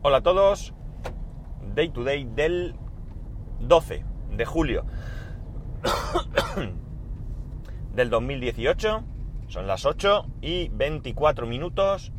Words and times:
Hola 0.00 0.18
a 0.18 0.22
todos, 0.22 0.74
Day 1.74 1.88
to 1.88 2.04
Day 2.04 2.22
del 2.24 2.76
12 3.58 4.04
de 4.30 4.44
julio 4.44 4.84
del 7.94 8.08
2018, 8.08 9.02
son 9.48 9.66
las 9.66 9.86
8 9.86 10.26
y 10.40 10.68
24 10.68 11.48
minutos 11.48 12.12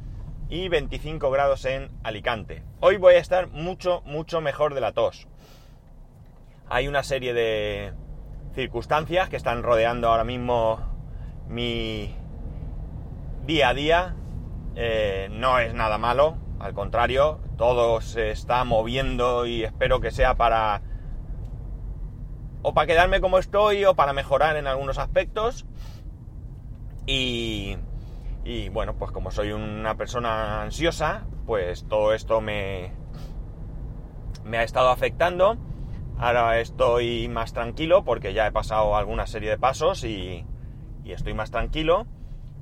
y 0.49 0.67
25 0.67 1.31
grados 1.31 1.63
en 1.63 1.89
Alicante. 2.03 2.63
Hoy 2.81 2.97
voy 2.97 3.13
a 3.13 3.19
estar 3.19 3.47
mucho, 3.47 4.01
mucho 4.05 4.41
mejor 4.41 4.73
de 4.73 4.81
la 4.81 4.91
tos. 4.91 5.29
Hay 6.67 6.89
una 6.89 7.03
serie 7.03 7.33
de 7.33 7.93
circunstancias 8.55 9.29
que 9.29 9.37
están 9.37 9.63
rodeando 9.63 10.09
ahora 10.09 10.25
mismo 10.25 10.81
mi 11.47 12.13
día 13.45 13.69
a 13.69 13.73
día. 13.73 14.15
Eh, 14.75 15.29
no 15.31 15.59
es 15.59 15.73
nada 15.73 15.97
malo, 15.97 16.37
al 16.59 16.73
contrario, 16.73 17.39
todo 17.57 18.01
se 18.01 18.31
está 18.31 18.63
moviendo 18.65 19.45
y 19.45 19.63
espero 19.63 20.01
que 20.01 20.11
sea 20.11 20.35
para 20.35 20.81
o 22.61 22.73
para 22.73 22.87
quedarme 22.87 23.21
como 23.21 23.37
estoy 23.37 23.85
o 23.85 23.95
para 23.95 24.11
mejorar 24.11 24.57
en 24.57 24.67
algunos 24.67 24.97
aspectos. 24.97 25.65
Y, 27.05 27.77
y 28.43 28.69
bueno, 28.69 28.95
pues 28.95 29.11
como 29.11 29.31
soy 29.31 29.53
una 29.53 29.95
persona 29.95 30.61
ansiosa, 30.61 31.25
pues 31.45 31.87
todo 31.87 32.13
esto 32.13 32.41
me, 32.41 32.91
me 34.43 34.57
ha 34.57 34.63
estado 34.63 34.89
afectando. 34.89 35.57
Ahora 36.17 36.59
estoy 36.59 37.29
más 37.29 37.53
tranquilo 37.53 38.03
porque 38.03 38.33
ya 38.33 38.45
he 38.45 38.51
pasado 38.51 38.97
alguna 38.97 39.25
serie 39.25 39.51
de 39.51 39.57
pasos 39.57 40.03
y, 40.03 40.45
y 41.05 41.11
estoy 41.13 41.33
más 41.33 41.51
tranquilo. 41.51 42.05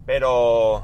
Pero 0.06 0.84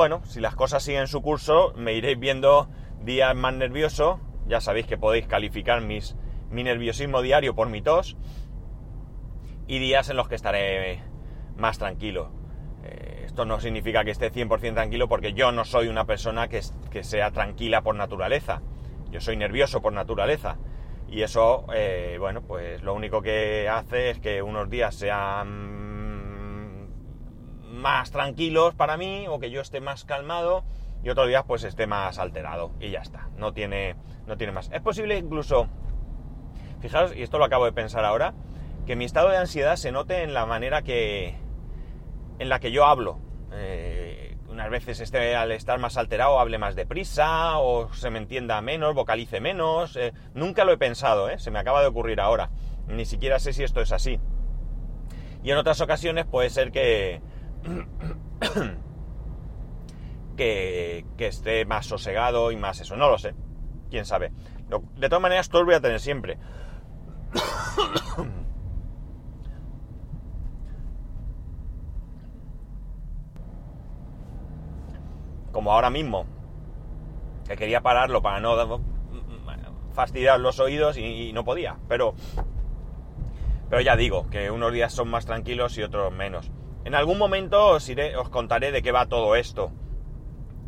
bueno, 0.00 0.22
si 0.24 0.40
las 0.40 0.54
cosas 0.54 0.82
siguen 0.82 1.08
su 1.08 1.20
curso, 1.20 1.74
me 1.76 1.92
iréis 1.92 2.18
viendo 2.18 2.70
días 3.02 3.36
más 3.36 3.52
nervioso. 3.52 4.18
Ya 4.46 4.62
sabéis 4.62 4.86
que 4.86 4.96
podéis 4.96 5.26
calificar 5.26 5.82
mi 5.82 6.62
nerviosismo 6.64 7.20
diario 7.20 7.54
por 7.54 7.68
mi 7.68 7.82
tos. 7.82 8.16
Y 9.66 9.78
días 9.78 10.08
en 10.08 10.16
los 10.16 10.26
que 10.26 10.36
estaré 10.36 11.02
más 11.58 11.76
tranquilo. 11.76 12.30
Eh, 12.82 13.24
esto 13.26 13.44
no 13.44 13.60
significa 13.60 14.02
que 14.02 14.12
esté 14.12 14.32
100% 14.32 14.72
tranquilo 14.72 15.06
porque 15.06 15.34
yo 15.34 15.52
no 15.52 15.66
soy 15.66 15.88
una 15.88 16.06
persona 16.06 16.48
que, 16.48 16.62
que, 16.90 17.04
sea 17.04 17.30
tranquila 17.30 17.82
por 17.82 17.94
naturaleza. 17.94 18.62
Yo 19.10 19.20
soy 19.20 19.36
nervioso 19.36 19.82
por 19.82 19.92
naturaleza. 19.92 20.56
Y 21.10 21.20
eso, 21.20 21.66
eh, 21.74 22.16
bueno, 22.18 22.40
pues 22.40 22.82
lo 22.82 22.94
único 22.94 23.20
que 23.20 23.68
hace 23.68 24.08
es 24.08 24.18
que 24.18 24.40
unos 24.40 24.70
días 24.70 24.94
sean 24.94 25.89
más 27.80 28.10
tranquilos 28.10 28.74
para 28.74 28.96
mí 28.96 29.26
o 29.28 29.40
que 29.40 29.50
yo 29.50 29.60
esté 29.60 29.80
más 29.80 30.04
calmado 30.04 30.64
y 31.02 31.10
otros 31.10 31.28
días 31.28 31.44
pues 31.46 31.64
esté 31.64 31.86
más 31.86 32.18
alterado 32.18 32.72
y 32.78 32.90
ya 32.90 33.00
está, 33.00 33.28
no 33.36 33.52
tiene, 33.52 33.96
no 34.26 34.36
tiene 34.36 34.52
más. 34.52 34.70
Es 34.72 34.80
posible 34.80 35.18
incluso, 35.18 35.68
fijaros, 36.80 37.14
y 37.16 37.22
esto 37.22 37.38
lo 37.38 37.44
acabo 37.44 37.64
de 37.64 37.72
pensar 37.72 38.04
ahora, 38.04 38.34
que 38.86 38.96
mi 38.96 39.04
estado 39.04 39.30
de 39.30 39.36
ansiedad 39.36 39.76
se 39.76 39.92
note 39.92 40.22
en 40.22 40.34
la 40.34 40.46
manera 40.46 40.82
que, 40.82 41.36
en 42.38 42.48
la 42.48 42.60
que 42.60 42.70
yo 42.70 42.84
hablo. 42.84 43.18
Eh, 43.52 44.36
unas 44.48 44.68
veces 44.68 45.00
esté, 45.00 45.36
al 45.36 45.52
estar 45.52 45.78
más 45.78 45.96
alterado 45.96 46.38
hable 46.40 46.58
más 46.58 46.74
deprisa 46.74 47.58
o 47.58 47.92
se 47.94 48.10
me 48.10 48.18
entienda 48.18 48.60
menos, 48.60 48.94
vocalice 48.94 49.40
menos. 49.40 49.96
Eh, 49.96 50.12
nunca 50.34 50.64
lo 50.64 50.72
he 50.72 50.76
pensado, 50.76 51.30
¿eh? 51.30 51.38
se 51.38 51.50
me 51.50 51.58
acaba 51.58 51.80
de 51.80 51.86
ocurrir 51.86 52.20
ahora. 52.20 52.50
Ni 52.88 53.04
siquiera 53.04 53.38
sé 53.38 53.52
si 53.52 53.62
esto 53.62 53.80
es 53.80 53.92
así. 53.92 54.18
Y 55.42 55.50
en 55.50 55.56
otras 55.56 55.80
ocasiones 55.80 56.26
puede 56.26 56.50
ser 56.50 56.72
que, 56.72 57.22
que, 60.36 61.04
esté 61.18 61.64
más 61.64 61.86
sosegado 61.86 62.52
y 62.52 62.56
más 62.56 62.80
eso. 62.80 62.96
No 62.96 63.10
lo 63.10 63.18
sé. 63.18 63.34
Quién 63.90 64.04
sabe. 64.04 64.32
De 64.96 65.08
todas 65.08 65.22
maneras, 65.22 65.48
todo 65.48 65.62
lo 65.62 65.66
voy 65.66 65.74
a 65.74 65.80
tener 65.80 65.98
siempre. 66.00 66.38
Como 75.52 75.72
ahora 75.72 75.90
mismo, 75.90 76.26
que 77.46 77.56
quería 77.56 77.80
pararlo 77.80 78.22
para 78.22 78.40
no 78.40 78.80
fastidiar 79.92 80.38
los 80.38 80.60
oídos 80.60 80.96
y, 80.96 81.28
y 81.28 81.32
no 81.32 81.44
podía. 81.44 81.76
Pero, 81.88 82.14
pero 83.68 83.82
ya 83.82 83.96
digo, 83.96 84.30
que 84.30 84.52
unos 84.52 84.72
días 84.72 84.92
son 84.92 85.08
más 85.08 85.26
tranquilos 85.26 85.76
y 85.76 85.82
otros 85.82 86.12
menos. 86.12 86.52
En 86.84 86.94
algún 86.94 87.18
momento 87.18 87.66
os, 87.66 87.88
iré, 87.88 88.16
os 88.16 88.28
contaré 88.30 88.72
de 88.72 88.82
qué 88.82 88.92
va 88.92 89.06
todo 89.06 89.36
esto. 89.36 89.70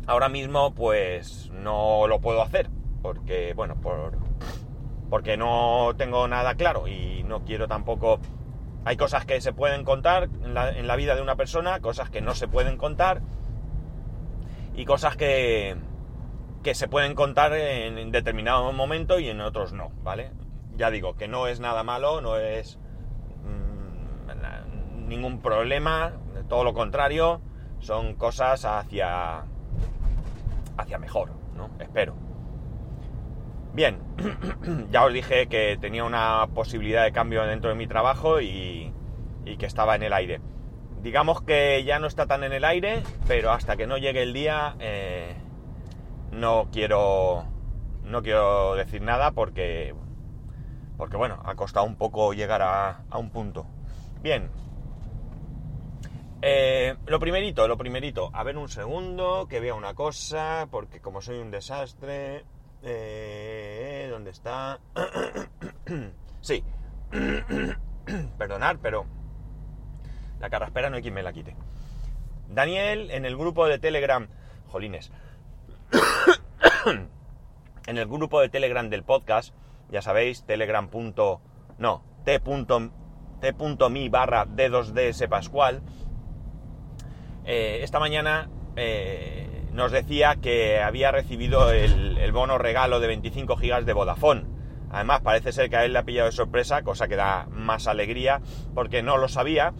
Ahora 0.05 0.29
mismo 0.29 0.73
pues 0.73 1.49
no 1.51 2.07
lo 2.07 2.19
puedo 2.19 2.41
hacer 2.41 2.69
porque, 3.01 3.53
bueno, 3.53 3.75
por, 3.81 4.17
porque 5.09 5.37
no 5.37 5.93
tengo 5.97 6.27
nada 6.27 6.55
claro 6.55 6.87
y 6.87 7.23
no 7.23 7.43
quiero 7.43 7.67
tampoco... 7.67 8.19
Hay 8.85 8.97
cosas 8.97 9.25
que 9.25 9.39
se 9.39 9.53
pueden 9.53 9.85
contar 9.85 10.29
en 10.43 10.53
la, 10.53 10.95
vida 10.97 11.15
de 11.15 11.21
una 11.21 11.37
persona, 11.37 11.79
cosas 11.79 12.09
que 12.09 12.19
no 12.19 12.35
se 12.35 12.49
pueden 12.49 12.77
contar 12.77 13.21
y 14.75 14.83
cosas 14.83 15.15
que, 15.15 15.77
que 16.63 16.75
se 16.75 16.89
pueden 16.89 17.15
contar 17.15 17.53
en, 17.53 17.97
en 17.97 18.11
determinado 18.11 18.73
momento 18.73 19.19
y 19.19 19.29
en 19.29 19.39
otros 19.39 19.71
no, 19.71 19.91
¿vale? 20.03 20.31
Ya 20.75 20.91
digo, 20.91 21.15
que 21.15 21.29
no 21.29 21.47
es 21.47 21.61
nada 21.61 21.83
malo, 21.83 22.19
no 22.19 22.35
es 22.35 22.77
ningún 25.15 25.39
problema, 25.39 26.13
todo 26.49 26.63
lo 26.63 26.73
contrario, 26.73 27.41
son 27.79 28.15
cosas 28.15 28.65
hacia, 28.65 29.43
hacia 30.77 30.97
mejor, 30.99 31.31
¿no? 31.55 31.69
Espero. 31.79 32.15
Bien, 33.73 33.99
ya 34.91 35.05
os 35.05 35.13
dije 35.13 35.47
que 35.47 35.77
tenía 35.79 36.03
una 36.03 36.47
posibilidad 36.53 37.03
de 37.03 37.11
cambio 37.11 37.43
dentro 37.43 37.69
de 37.69 37.75
mi 37.75 37.87
trabajo 37.87 38.41
y, 38.41 38.91
que 39.57 39.65
estaba 39.65 39.95
en 39.95 40.03
el 40.03 40.13
aire. 40.13 40.41
Digamos 41.01 41.41
que 41.41 41.83
ya 41.83 41.99
no 41.99 42.07
está 42.07 42.25
tan 42.25 42.43
en 42.43 42.53
el 42.53 42.63
aire, 42.63 43.03
pero 43.27 43.51
hasta 43.51 43.75
que 43.75 43.87
no 43.87 43.97
llegue 43.97 44.23
el 44.23 44.33
día 44.33 44.75
eh, 44.79 45.35
no 46.31 46.69
quiero 46.71 47.45
no 48.03 48.21
quiero 48.21 48.75
decir 48.75 49.01
nada 49.01 49.31
porque 49.31 49.93
porque 50.97 51.17
bueno 51.17 51.41
ha 51.45 51.55
costado 51.55 51.85
un 51.85 51.95
poco 51.95 52.33
llegar 52.33 52.61
a, 52.61 53.03
a 53.09 53.17
un 53.17 53.31
punto. 53.31 53.65
Bien, 54.21 54.49
eh, 56.45 56.95
lo 57.05 57.19
primerito, 57.21 57.67
lo 57.69 57.77
primerito, 57.77 58.29
a 58.33 58.43
ver 58.43 58.57
un 58.57 58.67
segundo, 58.67 59.47
que 59.47 59.61
vea 59.61 59.73
una 59.73 59.93
cosa, 59.93 60.67
porque 60.69 60.99
como 60.99 61.21
soy 61.21 61.37
un 61.37 61.51
desastre... 61.51 62.43
Eh, 62.81 64.07
¿Dónde 64.11 64.31
está? 64.31 64.77
sí. 66.41 66.61
Perdonar, 68.37 68.77
pero 68.79 69.05
la 70.41 70.49
carraspera 70.49 70.89
no 70.89 70.97
hay 70.97 71.01
quien 71.01 71.13
me 71.13 71.23
la 71.23 71.31
quite. 71.31 71.55
Daniel, 72.49 73.09
en 73.11 73.23
el 73.23 73.37
grupo 73.37 73.65
de 73.65 73.79
Telegram... 73.79 74.27
Jolines. 74.67 75.13
en 77.87 77.97
el 77.97 78.07
grupo 78.07 78.41
de 78.41 78.49
Telegram 78.49 78.89
del 78.89 79.03
podcast, 79.03 79.55
ya 79.89 80.01
sabéis, 80.01 80.43
telegram. 80.43 80.89
no, 81.77 82.03
t.me 82.25 84.09
barra 84.09 84.45
d2ds 84.45 85.29
pascual 85.29 85.81
eh, 87.45 87.79
esta 87.81 87.99
mañana 87.99 88.49
eh, 88.75 89.65
nos 89.73 89.91
decía 89.91 90.35
que 90.35 90.81
había 90.81 91.11
recibido 91.11 91.71
el, 91.71 92.31
bono 92.31 92.57
regalo 92.57 92.99
de 92.99 93.07
25 93.07 93.57
gigas 93.57 93.85
de 93.85 93.93
Vodafone. 93.93 94.45
Además, 94.91 95.21
parece 95.21 95.51
ser 95.51 95.69
que 95.69 95.75
a 95.75 95.85
él 95.85 95.93
le 95.93 95.99
ha 95.99 96.03
pillado 96.03 96.27
de 96.27 96.31
sorpresa, 96.31 96.83
cosa 96.83 97.07
que 97.07 97.15
da 97.15 97.47
más 97.49 97.87
alegría, 97.87 98.41
porque 98.75 99.01
no 99.01 99.17
lo 99.17 99.27
sabía. 99.27 99.73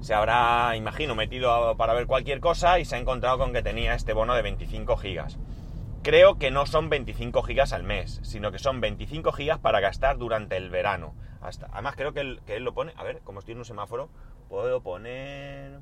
Se 0.00 0.14
habrá, 0.14 0.76
imagino, 0.76 1.14
metido 1.14 1.76
para 1.76 1.94
ver 1.94 2.06
cualquier 2.06 2.40
cosa 2.40 2.78
y 2.78 2.84
se 2.84 2.94
ha 2.94 2.98
encontrado 2.98 3.38
con 3.38 3.52
que 3.52 3.62
tenía 3.62 3.94
este 3.94 4.12
bono 4.12 4.34
de 4.34 4.42
25 4.42 4.96
gigas. 4.96 5.38
Creo 6.02 6.38
que 6.38 6.50
no 6.50 6.66
son 6.66 6.90
25 6.90 7.42
gigas 7.42 7.72
al 7.72 7.82
mes, 7.82 8.20
sino 8.22 8.52
que 8.52 8.58
son 8.58 8.80
25 8.80 9.32
gigas 9.32 9.58
para 9.58 9.80
gastar 9.80 10.18
durante 10.18 10.56
el 10.56 10.70
verano. 10.70 11.14
Hasta, 11.40 11.66
además, 11.72 11.94
creo 11.96 12.12
que 12.12 12.20
él, 12.20 12.40
que 12.46 12.56
él 12.56 12.64
lo 12.64 12.74
pone. 12.74 12.92
A 12.96 13.02
ver, 13.02 13.20
como 13.24 13.40
estoy 13.40 13.52
en 13.52 13.58
un 13.58 13.64
semáforo, 13.64 14.10
puedo 14.48 14.82
poner. 14.82 15.80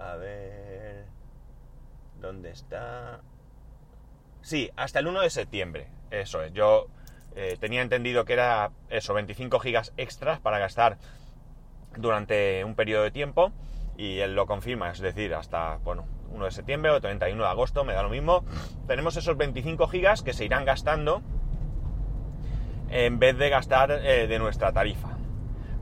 A 0.00 0.16
ver... 0.16 1.04
¿Dónde 2.20 2.50
está? 2.50 3.20
Sí, 4.42 4.70
hasta 4.76 4.98
el 4.98 5.06
1 5.06 5.20
de 5.22 5.30
septiembre. 5.30 5.88
Eso 6.10 6.42
es. 6.42 6.52
Yo 6.52 6.88
eh, 7.34 7.56
tenía 7.60 7.82
entendido 7.82 8.24
que 8.24 8.34
era 8.34 8.72
eso, 8.88 9.14
25 9.14 9.58
gigas 9.60 9.92
extras 9.96 10.40
para 10.40 10.58
gastar 10.58 10.98
durante 11.96 12.64
un 12.64 12.74
periodo 12.74 13.04
de 13.04 13.10
tiempo. 13.10 13.52
Y 13.96 14.18
él 14.20 14.34
lo 14.34 14.46
confirma, 14.46 14.90
es 14.90 15.00
decir, 15.00 15.34
hasta, 15.34 15.76
bueno, 15.78 16.06
1 16.30 16.44
de 16.44 16.50
septiembre 16.50 16.90
o 16.90 17.00
31 17.00 17.42
de 17.42 17.48
agosto, 17.48 17.84
me 17.84 17.92
da 17.92 18.02
lo 18.02 18.08
mismo. 18.08 18.44
Tenemos 18.86 19.16
esos 19.16 19.36
25 19.36 19.88
gigas 19.88 20.22
que 20.22 20.32
se 20.32 20.44
irán 20.44 20.64
gastando 20.64 21.22
en 22.90 23.18
vez 23.18 23.36
de 23.36 23.50
gastar 23.50 23.90
eh, 23.90 24.26
de 24.26 24.38
nuestra 24.38 24.72
tarifa. 24.72 25.16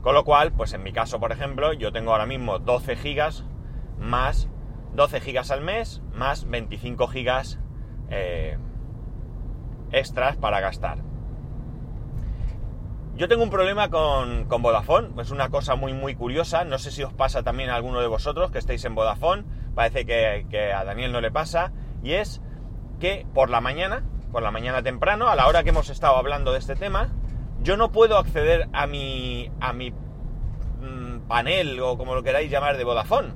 Con 0.01 0.13
lo 0.13 0.23
cual, 0.23 0.51
pues 0.51 0.73
en 0.73 0.83
mi 0.83 0.93
caso, 0.93 1.19
por 1.19 1.31
ejemplo, 1.31 1.73
yo 1.73 1.91
tengo 1.91 2.11
ahora 2.11 2.25
mismo 2.25 2.59
12 2.59 2.95
gigas 2.95 3.43
más 3.99 4.49
12 4.93 5.21
gigas 5.21 5.51
al 5.51 5.61
mes, 5.61 6.01
más 6.13 6.49
25 6.49 7.07
gigas 7.07 7.59
eh, 8.09 8.57
extras 9.91 10.37
para 10.37 10.59
gastar. 10.59 10.99
Yo 13.15 13.27
tengo 13.27 13.43
un 13.43 13.49
problema 13.49 13.89
con, 13.89 14.45
con, 14.45 14.61
Vodafone, 14.61 15.09
es 15.21 15.31
una 15.31 15.49
cosa 15.49 15.75
muy 15.75 15.91
muy 15.91 16.15
curiosa, 16.15 16.63
no 16.63 16.77
sé 16.79 16.89
si 16.89 17.03
os 17.03 17.13
pasa 17.13 17.43
también 17.43 17.69
a 17.69 17.75
alguno 17.75 17.99
de 17.99 18.07
vosotros 18.07 18.49
que 18.49 18.59
estéis 18.59 18.85
en 18.85 18.95
Vodafone, 18.95 19.43
parece 19.75 20.05
que, 20.05 20.45
que, 20.49 20.71
a 20.71 20.85
Daniel 20.85 21.11
no 21.11 21.19
le 21.19 21.29
pasa, 21.29 21.73
y 22.01 22.13
es 22.13 22.41
que 22.99 23.25
por 23.33 23.49
la 23.49 23.59
mañana, 23.59 24.05
por 24.31 24.41
la 24.41 24.51
mañana 24.51 24.83
temprano, 24.83 25.27
a 25.27 25.35
la 25.35 25.47
hora 25.47 25.63
que 25.63 25.71
hemos 25.71 25.89
estado 25.89 26.15
hablando 26.15 26.53
de 26.53 26.59
este 26.59 26.75
tema, 26.75 27.09
yo 27.61 27.75
no 27.75 27.91
puedo 27.91 28.17
acceder 28.17 28.69
a 28.71 28.87
mi, 28.87 29.51
a 29.59 29.73
mi 29.73 29.91
mmm, 29.91 31.27
panel 31.27 31.77
o 31.81 31.97
como 31.97 32.15
lo 32.15 32.23
queráis 32.23 32.49
llamar 32.49 32.77
de 32.77 32.85
Vodafone, 32.85 33.33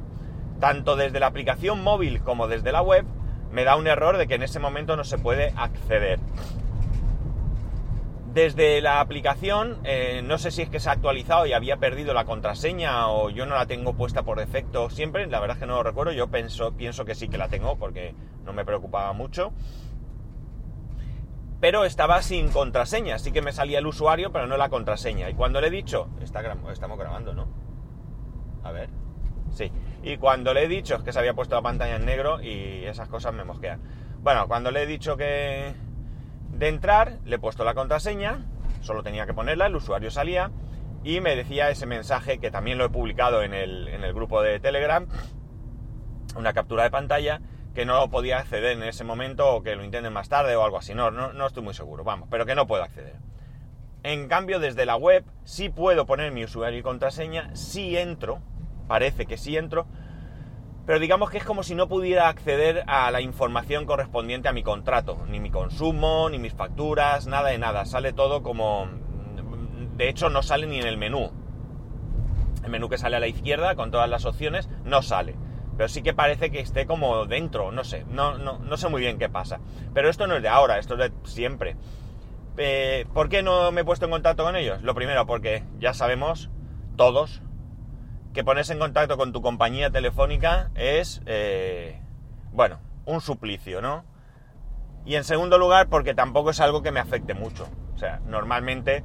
tanto 0.63 0.95
desde 0.95 1.19
la 1.19 1.27
aplicación 1.27 1.83
móvil 1.83 2.21
como 2.23 2.47
desde 2.47 2.71
la 2.71 2.81
web, 2.81 3.03
me 3.51 3.65
da 3.65 3.75
un 3.75 3.85
error 3.85 4.15
de 4.15 4.27
que 4.27 4.35
en 4.35 4.43
ese 4.43 4.59
momento 4.59 4.95
no 4.95 5.03
se 5.03 5.17
puede 5.17 5.51
acceder. 5.57 6.21
Desde 8.33 8.79
la 8.79 9.01
aplicación, 9.01 9.79
eh, 9.83 10.21
no 10.23 10.37
sé 10.37 10.51
si 10.51 10.61
es 10.61 10.69
que 10.69 10.79
se 10.79 10.87
ha 10.87 10.93
actualizado 10.93 11.45
y 11.47 11.51
había 11.51 11.75
perdido 11.75 12.13
la 12.13 12.23
contraseña 12.23 13.09
o 13.09 13.29
yo 13.29 13.45
no 13.45 13.55
la 13.55 13.65
tengo 13.65 13.91
puesta 13.95 14.23
por 14.23 14.39
defecto 14.39 14.89
siempre, 14.89 15.27
la 15.27 15.41
verdad 15.41 15.57
es 15.57 15.59
que 15.59 15.67
no 15.67 15.75
lo 15.75 15.83
recuerdo, 15.83 16.13
yo 16.13 16.29
pienso, 16.29 16.73
que 16.77 17.13
sí 17.13 17.27
que 17.27 17.37
la 17.37 17.49
tengo 17.49 17.77
porque 17.77 18.15
no 18.45 18.53
me 18.53 18.63
preocupaba 18.63 19.11
mucho. 19.11 19.51
Pero 21.59 21.83
estaba 21.83 22.21
sin 22.21 22.47
contraseña, 22.47 23.15
así 23.15 23.33
que 23.33 23.41
me 23.41 23.51
salía 23.51 23.79
el 23.79 23.85
usuario, 23.85 24.31
pero 24.31 24.47
no 24.47 24.55
la 24.55 24.69
contraseña. 24.69 25.29
Y 25.29 25.33
cuando 25.33 25.59
le 25.59 25.67
he 25.67 25.71
dicho, 25.71 26.07
está, 26.21 26.41
estamos 26.71 26.97
grabando, 26.97 27.33
¿no? 27.33 27.47
A 28.63 28.71
ver, 28.71 28.87
sí. 29.51 29.69
Y 30.03 30.17
cuando 30.17 30.53
le 30.53 30.63
he 30.63 30.67
dicho, 30.67 30.95
es 30.95 31.01
que 31.01 31.13
se 31.13 31.19
había 31.19 31.33
puesto 31.33 31.55
la 31.55 31.61
pantalla 31.61 31.95
en 31.95 32.05
negro 32.05 32.41
y 32.41 32.83
esas 32.83 33.07
cosas 33.07 33.33
me 33.33 33.45
mosquean. 33.45 33.81
Bueno, 34.19 34.47
cuando 34.47 34.69
le 34.69 34.83
he 34.83 34.85
dicho 34.85 35.15
que 35.15 35.73
de 36.49 36.67
entrar, 36.67 37.19
le 37.23 37.37
he 37.37 37.39
puesto 37.39 37.63
la 37.63 37.73
contraseña, 37.73 38.45
solo 38.81 39.01
tenía 39.01 39.25
que 39.25 39.33
ponerla, 39.33 39.67
el 39.67 39.75
usuario 39.75 40.11
salía 40.11 40.51
y 41.03 41.21
me 41.21 41.35
decía 41.35 41.69
ese 41.69 41.85
mensaje 41.85 42.39
que 42.39 42.51
también 42.51 42.77
lo 42.77 42.85
he 42.85 42.89
publicado 42.89 43.43
en 43.43 43.53
el, 43.53 43.87
en 43.87 44.03
el 44.03 44.13
grupo 44.13 44.41
de 44.41 44.59
Telegram, 44.59 45.07
una 46.35 46.53
captura 46.53 46.83
de 46.83 46.91
pantalla, 46.91 47.41
que 47.73 47.85
no 47.85 48.09
podía 48.09 48.39
acceder 48.39 48.73
en 48.73 48.83
ese 48.83 49.03
momento 49.03 49.55
o 49.55 49.63
que 49.63 49.75
lo 49.75 49.83
intenten 49.83 50.13
más 50.13 50.29
tarde 50.29 50.55
o 50.55 50.63
algo 50.63 50.77
así. 50.77 50.93
No, 50.93 51.11
no, 51.11 51.31
no 51.31 51.47
estoy 51.47 51.63
muy 51.63 51.73
seguro, 51.73 52.03
vamos, 52.03 52.27
pero 52.29 52.45
que 52.45 52.55
no 52.55 52.67
puedo 52.67 52.83
acceder. 52.83 53.15
En 54.03 54.27
cambio, 54.27 54.59
desde 54.59 54.85
la 54.85 54.97
web 54.97 55.23
sí 55.45 55.69
puedo 55.69 56.05
poner 56.05 56.31
mi 56.33 56.43
usuario 56.43 56.79
y 56.79 56.83
contraseña, 56.83 57.55
sí 57.55 57.97
entro, 57.97 58.41
parece 58.87 59.25
que 59.25 59.37
sí 59.37 59.57
entro, 59.57 59.87
pero 60.85 60.99
digamos 60.99 61.29
que 61.29 61.37
es 61.37 61.45
como 61.45 61.63
si 61.63 61.75
no 61.75 61.87
pudiera 61.87 62.27
acceder 62.27 62.83
a 62.87 63.09
la 63.09 63.21
información 63.21 63.85
correspondiente 63.85 64.49
a 64.49 64.53
mi 64.53 64.63
contrato, 64.63 65.17
ni 65.29 65.39
mi 65.39 65.49
consumo, 65.49 66.29
ni 66.29 66.39
mis 66.39 66.53
facturas, 66.53 67.25
nada 67.25 67.49
de 67.49 67.57
nada. 67.57 67.85
Sale 67.85 68.11
todo 68.11 68.43
como... 68.43 68.87
De 69.95 70.09
hecho, 70.09 70.29
no 70.29 70.43
sale 70.43 70.67
ni 70.67 70.79
en 70.79 70.87
el 70.87 70.97
menú. 70.97 71.31
El 72.65 72.69
menú 72.69 72.89
que 72.89 72.97
sale 72.97 73.15
a 73.15 73.19
la 73.21 73.27
izquierda 73.27 73.75
con 73.75 73.91
todas 73.91 74.09
las 74.09 74.25
opciones 74.25 74.67
no 74.83 75.01
sale. 75.01 75.35
Pero 75.77 75.87
sí 75.87 76.01
que 76.01 76.13
parece 76.13 76.51
que 76.51 76.59
esté 76.59 76.85
como 76.85 77.25
dentro, 77.25 77.71
no 77.71 77.83
sé, 77.83 78.05
no, 78.09 78.37
no, 78.37 78.59
no 78.59 78.77
sé 78.77 78.89
muy 78.89 79.01
bien 79.01 79.17
qué 79.17 79.29
pasa. 79.29 79.59
Pero 79.93 80.09
esto 80.09 80.27
no 80.27 80.35
es 80.35 80.41
de 80.41 80.49
ahora, 80.49 80.79
esto 80.79 80.95
es 80.95 80.99
de 80.99 81.11
siempre. 81.23 81.77
Eh, 82.57 83.05
¿Por 83.13 83.29
qué 83.29 83.41
no 83.41 83.71
me 83.71 83.81
he 83.81 83.85
puesto 83.85 84.05
en 84.05 84.11
contacto 84.11 84.43
con 84.43 84.55
ellos? 84.55 84.81
Lo 84.83 84.93
primero, 84.93 85.25
porque 85.25 85.63
ya 85.79 85.93
sabemos, 85.93 86.49
todos, 86.95 87.41
que 88.33 88.43
ponerse 88.43 88.73
en 88.73 88.79
contacto 88.79 89.15
con 89.15 89.31
tu 89.31 89.41
compañía 89.41 89.91
telefónica 89.91 90.71
es, 90.75 91.21
eh, 91.25 92.01
bueno, 92.51 92.79
un 93.05 93.21
suplicio, 93.21 93.81
¿no? 93.81 94.05
Y 95.05 95.15
en 95.15 95.23
segundo 95.23 95.57
lugar, 95.57 95.87
porque 95.89 96.13
tampoco 96.13 96.49
es 96.49 96.59
algo 96.59 96.81
que 96.81 96.91
me 96.91 96.99
afecte 96.99 97.33
mucho. 97.33 97.67
O 97.93 97.97
sea, 97.97 98.21
normalmente 98.25 99.03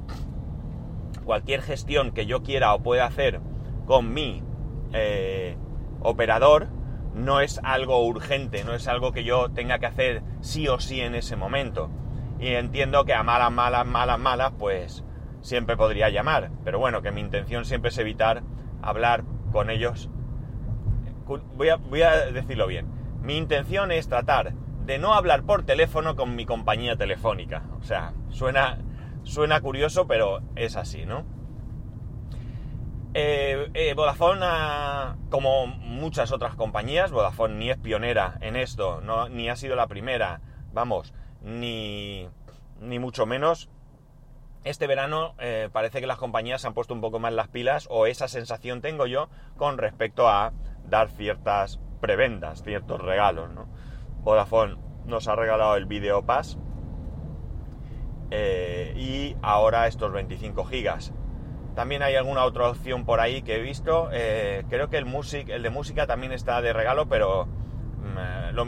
cualquier 1.23 1.61
gestión 1.61 2.11
que 2.11 2.25
yo 2.25 2.41
quiera 2.41 2.73
o 2.73 2.81
pueda 2.81 3.05
hacer 3.05 3.39
con 3.85 4.13
mi 4.13 4.43
eh, 4.93 5.57
operador 6.01 6.67
no 7.13 7.41
es 7.41 7.59
algo 7.63 8.05
urgente, 8.05 8.63
no 8.63 8.73
es 8.73 8.87
algo 8.87 9.11
que 9.11 9.23
yo 9.23 9.49
tenga 9.51 9.79
que 9.79 9.85
hacer 9.85 10.23
sí 10.41 10.67
o 10.67 10.79
sí 10.79 11.01
en 11.01 11.15
ese 11.15 11.35
momento. 11.35 11.91
Y 12.39 12.47
entiendo 12.47 13.05
que 13.05 13.13
a 13.13 13.21
malas, 13.23 13.51
malas, 13.51 13.85
malas, 13.85 14.19
malas, 14.19 14.53
pues 14.57 15.03
siempre 15.41 15.75
podría 15.75 16.09
llamar. 16.09 16.49
Pero 16.63 16.79
bueno, 16.79 17.01
que 17.01 17.11
mi 17.11 17.21
intención 17.21 17.65
siempre 17.65 17.89
es 17.89 17.97
evitar 17.97 18.43
hablar 18.81 19.23
con 19.51 19.69
ellos. 19.69 20.09
Voy 21.55 21.69
a, 21.69 21.75
voy 21.75 22.01
a 22.01 22.31
decirlo 22.31 22.67
bien. 22.67 22.87
Mi 23.21 23.37
intención 23.37 23.91
es 23.91 24.07
tratar 24.07 24.53
de 24.85 24.97
no 24.97 25.13
hablar 25.13 25.43
por 25.43 25.63
teléfono 25.63 26.15
con 26.15 26.35
mi 26.35 26.45
compañía 26.45 26.95
telefónica. 26.95 27.63
O 27.79 27.83
sea, 27.83 28.13
suena, 28.29 28.79
suena 29.23 29.61
curioso, 29.61 30.07
pero 30.07 30.41
es 30.55 30.75
así, 30.75 31.05
¿no? 31.05 31.25
Eh, 33.13 33.69
eh, 33.73 33.93
Vodafone, 33.95 34.45
como 35.29 35.65
muchas 35.65 36.31
otras 36.31 36.55
compañías, 36.55 37.11
Vodafone 37.11 37.55
ni 37.55 37.69
es 37.71 37.77
pionera 37.77 38.37
en 38.41 38.55
esto, 38.55 39.01
no, 39.01 39.29
ni 39.29 39.49
ha 39.49 39.55
sido 39.55 39.75
la 39.75 39.87
primera, 39.87 40.41
vamos, 40.73 41.13
ni, 41.41 42.27
ni 42.79 42.99
mucho 42.99 43.25
menos, 43.25 43.67
este 44.63 44.87
verano 44.87 45.35
eh, 45.39 45.69
parece 45.71 46.01
que 46.01 46.07
las 46.07 46.17
compañías 46.17 46.61
se 46.61 46.67
han 46.67 46.73
puesto 46.73 46.93
un 46.93 47.01
poco 47.01 47.19
más 47.19 47.33
las 47.33 47.47
pilas, 47.47 47.87
o 47.89 48.05
esa 48.05 48.27
sensación 48.27 48.81
tengo 48.81 49.05
yo, 49.05 49.29
con 49.57 49.77
respecto 49.77 50.27
a 50.27 50.53
dar 50.85 51.09
ciertas 51.09 51.79
prebendas, 52.01 52.63
ciertos 52.63 53.01
regalos. 53.01 53.49
¿no? 53.51 53.67
Vodafone 54.21 54.77
nos 55.05 55.27
ha 55.27 55.35
regalado 55.35 55.75
el 55.75 55.85
Video 55.85 56.25
Pass 56.25 56.57
eh, 58.31 58.93
y 58.95 59.35
ahora 59.41 59.87
estos 59.87 60.11
25 60.11 60.65
gigas. 60.65 61.13
También 61.75 62.03
hay 62.03 62.15
alguna 62.15 62.43
otra 62.43 62.69
opción 62.69 63.05
por 63.05 63.19
ahí 63.19 63.41
que 63.41 63.55
he 63.55 63.61
visto. 63.61 64.09
Eh, 64.11 64.65
creo 64.69 64.89
que 64.89 64.97
el, 64.97 65.05
music, 65.05 65.47
el 65.49 65.63
de 65.63 65.69
música 65.69 66.07
también 66.07 66.33
está 66.33 66.61
de 66.61 66.73
regalo, 66.73 67.07
pero 67.07 67.45
mm, 67.45 68.53
lo, 68.53 68.65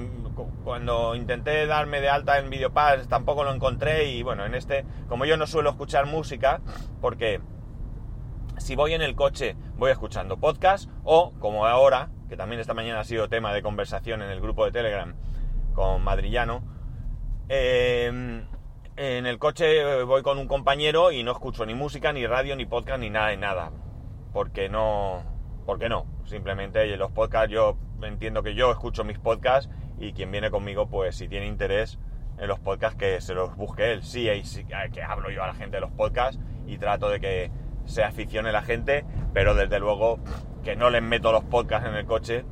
cuando 0.64 1.16
intenté 1.16 1.66
darme 1.66 2.02
de 2.02 2.10
alta 2.10 2.40
en 2.40 2.50
Videopass 2.50 3.08
tampoco 3.08 3.44
lo 3.44 3.54
encontré 3.54 4.06
y 4.06 4.24
bueno, 4.24 4.46
en 4.46 4.56
este, 4.56 4.86
como 5.08 5.26
yo 5.26 5.38
no 5.38 5.48
suelo 5.48 5.70
escuchar 5.70 6.06
música, 6.06 6.62
porque 7.02 7.42
si 8.58 8.76
voy 8.76 8.94
en 8.94 9.02
el 9.02 9.16
coche 9.16 9.56
voy 9.78 9.92
escuchando 9.92 10.38
podcast 10.38 10.90
o 11.04 11.34
como 11.40 11.66
ahora, 11.66 12.10
que 12.30 12.38
también 12.38 12.60
esta 12.62 12.74
mañana 12.74 13.00
ha 13.00 13.04
sido 13.04 13.30
tema 13.30 13.54
de 13.54 13.62
conversación 13.62 14.22
en 14.22 14.30
el 14.30 14.42
grupo 14.42 14.66
de 14.66 14.72
Telegram 14.72 15.16
con 15.74 16.04
Madrillano, 16.04 16.64
eh, 17.50 18.44
en 18.98 19.25
el 19.25 19.39
coche 19.39 20.04
voy 20.04 20.22
con 20.22 20.38
un 20.38 20.48
compañero 20.48 21.12
y 21.12 21.24
no 21.24 21.32
escucho 21.32 21.65
ni 21.65 21.74
música, 21.74 22.13
ni 22.13 22.27
radio, 22.27 22.56
ni 22.56 22.65
podcast, 22.65 23.00
ni 23.00 23.10
nada 23.10 23.30
de 23.30 23.38
nada. 23.38 23.72
Porque 24.34 24.70
no, 24.70 25.24
porque 25.65 25.89
no. 25.89 26.06
Simplemente 26.25 26.86
los 26.98 27.12
podcasts, 27.12 27.51
yo 27.51 27.77
entiendo 28.04 28.44
que 28.44 28.54
yo 28.54 28.72
escucho 28.72 29.04
mis 29.04 29.18
podcasts 29.18 29.74
y 30.01 30.13
quien 30.13 30.31
viene 30.31 30.50
conmigo, 30.50 30.88
pues 30.88 31.15
si 31.15 31.27
tiene 31.27 31.46
interés 31.46 32.00
en 32.39 32.48
los 32.48 32.60
podcasts, 32.60 32.98
que 32.98 33.22
se 33.22 33.36
los 33.36 33.55
busque 33.55 33.93
él. 33.93 34.03
Sí, 34.03 34.27
que 34.91 35.03
hablo 35.03 35.29
yo 35.29 35.43
a 35.43 35.48
la 35.48 35.53
gente 35.53 35.77
de 35.77 35.81
los 35.81 35.91
podcasts 35.91 36.41
y 36.65 36.77
trato 36.77 37.10
de 37.10 37.20
que 37.20 37.51
se 37.86 38.03
aficione 38.03 38.51
la 38.51 38.63
gente, 38.63 39.05
pero 39.34 39.53
desde 39.53 39.79
luego 39.79 40.20
que 40.63 40.75
no 40.75 40.89
les 40.89 41.03
meto 41.03 41.31
los 41.31 41.43
podcasts 41.43 41.88
en 41.88 41.96
el 41.96 42.05
coche 42.05 42.43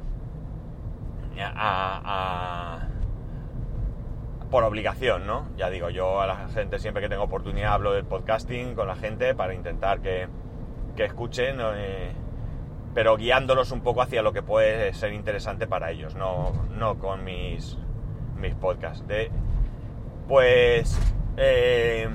por 4.51 4.63
obligación, 4.63 5.25
¿no? 5.27 5.47
Ya 5.57 5.69
digo, 5.69 5.89
yo 5.89 6.21
a 6.21 6.27
la 6.27 6.47
gente 6.49 6.79
siempre 6.79 7.01
que 7.01 7.09
tengo 7.09 7.23
oportunidad 7.23 7.73
hablo 7.73 7.93
del 7.93 8.05
podcasting 8.05 8.75
con 8.75 8.87
la 8.87 8.95
gente 8.95 9.35
para 9.35 9.53
intentar 9.53 10.01
que, 10.01 10.27
que 10.95 11.05
escuchen. 11.05 11.57
Eh, 11.59 12.11
pero 12.93 13.17
guiándolos 13.17 13.71
un 13.71 13.81
poco 13.81 14.01
hacia 14.01 14.21
lo 14.21 14.33
que 14.33 14.41
puede 14.41 14.93
ser 14.93 15.13
interesante 15.13 15.67
para 15.67 15.91
ellos, 15.91 16.15
no, 16.15 16.51
no 16.71 16.97
con 16.97 17.23
mis, 17.23 17.77
mis 18.37 18.55
podcasts. 18.55 19.07
De, 19.07 19.31
pues, 20.27 20.97
eh, 21.37 22.09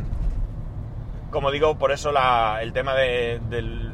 como 1.30 1.50
digo, 1.50 1.78
por 1.78 1.92
eso 1.92 2.12
la, 2.12 2.58
el 2.62 2.72
tema 2.72 2.94
de, 2.94 3.40
del 3.48 3.92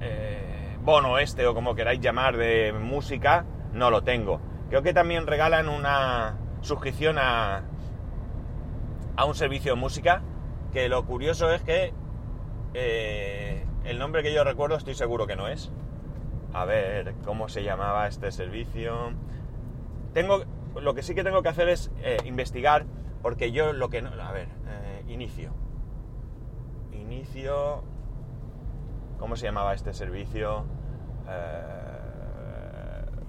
eh, 0.00 0.76
bono 0.82 1.18
este 1.18 1.46
o 1.46 1.54
como 1.54 1.74
queráis 1.74 2.00
llamar 2.00 2.36
de 2.36 2.72
música, 2.72 3.44
no 3.72 3.90
lo 3.90 4.02
tengo. 4.02 4.40
Creo 4.68 4.82
que 4.82 4.92
también 4.92 5.26
regalan 5.26 5.68
una 5.68 6.38
suscripción 6.62 7.18
a, 7.18 7.62
a 9.16 9.24
un 9.24 9.34
servicio 9.34 9.74
de 9.74 9.80
música, 9.80 10.22
que 10.72 10.88
lo 10.88 11.04
curioso 11.04 11.52
es 11.52 11.62
que 11.62 11.92
eh, 12.74 13.61
el 13.84 13.98
nombre 13.98 14.22
que 14.22 14.32
yo 14.32 14.44
recuerdo 14.44 14.76
estoy 14.76 14.94
seguro 14.94 15.26
que 15.26 15.36
no 15.36 15.48
es. 15.48 15.70
A 16.52 16.64
ver, 16.64 17.14
¿cómo 17.24 17.48
se 17.48 17.62
llamaba 17.62 18.06
este 18.06 18.30
servicio? 18.30 19.12
Tengo, 20.12 20.44
lo 20.80 20.94
que 20.94 21.02
sí 21.02 21.14
que 21.14 21.24
tengo 21.24 21.42
que 21.42 21.48
hacer 21.48 21.68
es 21.68 21.90
eh, 22.02 22.18
investigar, 22.24 22.84
porque 23.22 23.52
yo 23.52 23.72
lo 23.72 23.88
que 23.88 24.02
no... 24.02 24.10
A 24.10 24.32
ver, 24.32 24.48
eh, 24.66 25.04
inicio. 25.08 25.52
Inicio... 26.92 27.84
¿Cómo 29.18 29.36
se 29.36 29.46
llamaba 29.46 29.72
este 29.72 29.94
servicio? 29.94 30.66
Eh, 31.28 31.72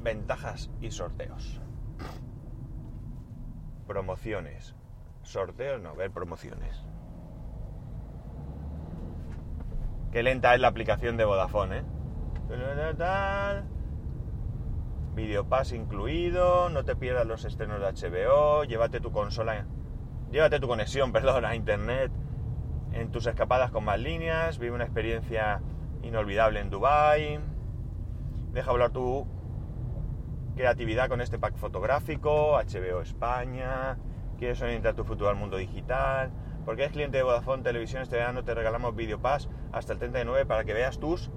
ventajas 0.01 0.69
y 0.81 0.91
sorteos. 0.91 1.61
Promociones. 3.87 4.75
Sorteos, 5.21 5.81
no, 5.81 5.95
ver 5.95 6.11
promociones. 6.11 6.83
Qué 10.13 10.21
lenta 10.21 10.53
es 10.53 10.61
la 10.61 10.67
aplicación 10.67 11.17
de 11.17 11.25
Vodafone, 11.25 11.79
¿eh? 11.79 11.83
Videopass 15.15 15.71
incluido, 15.71 16.69
no 16.69 16.85
te 16.85 16.95
pierdas 16.95 17.25
los 17.25 17.45
estrenos 17.45 17.79
de 17.79 17.87
HBO, 17.87 18.63
llévate 18.63 18.99
tu 18.99 19.11
consola, 19.11 19.65
llévate 20.29 20.59
tu 20.59 20.67
conexión, 20.67 21.11
perdón, 21.13 21.45
a 21.45 21.55
internet 21.55 22.11
en 22.91 23.09
tus 23.09 23.25
escapadas 23.25 23.71
con 23.71 23.85
más 23.85 23.99
líneas, 23.99 24.59
vive 24.59 24.75
una 24.75 24.83
experiencia 24.83 25.63
inolvidable 26.03 26.59
en 26.59 26.69
Dubai, 26.69 27.39
deja 28.51 28.69
hablar 28.69 28.91
tu 28.91 29.25
creatividad 30.55 31.09
con 31.09 31.21
este 31.21 31.39
pack 31.39 31.55
fotográfico, 31.55 32.59
HBO 32.59 33.01
España, 33.01 33.97
quieres 34.37 34.61
orientar 34.61 34.93
tu 34.93 35.05
futuro 35.05 35.31
al 35.31 35.37
mundo 35.37 35.57
digital, 35.57 36.29
porque 36.65 36.85
es 36.85 36.91
cliente 36.91 37.17
de 37.17 37.23
Vodafone 37.23 37.63
Televisión 37.63 38.01
este 38.03 38.17
verano 38.17 38.43
te 38.43 38.53
regalamos 38.53 38.95
Videopass 38.95 39.49
hasta 39.71 39.93
el 39.93 39.99
39 39.99 40.45
para 40.45 40.63
que 40.63 40.73
veas 40.73 40.99
tus 40.99 41.29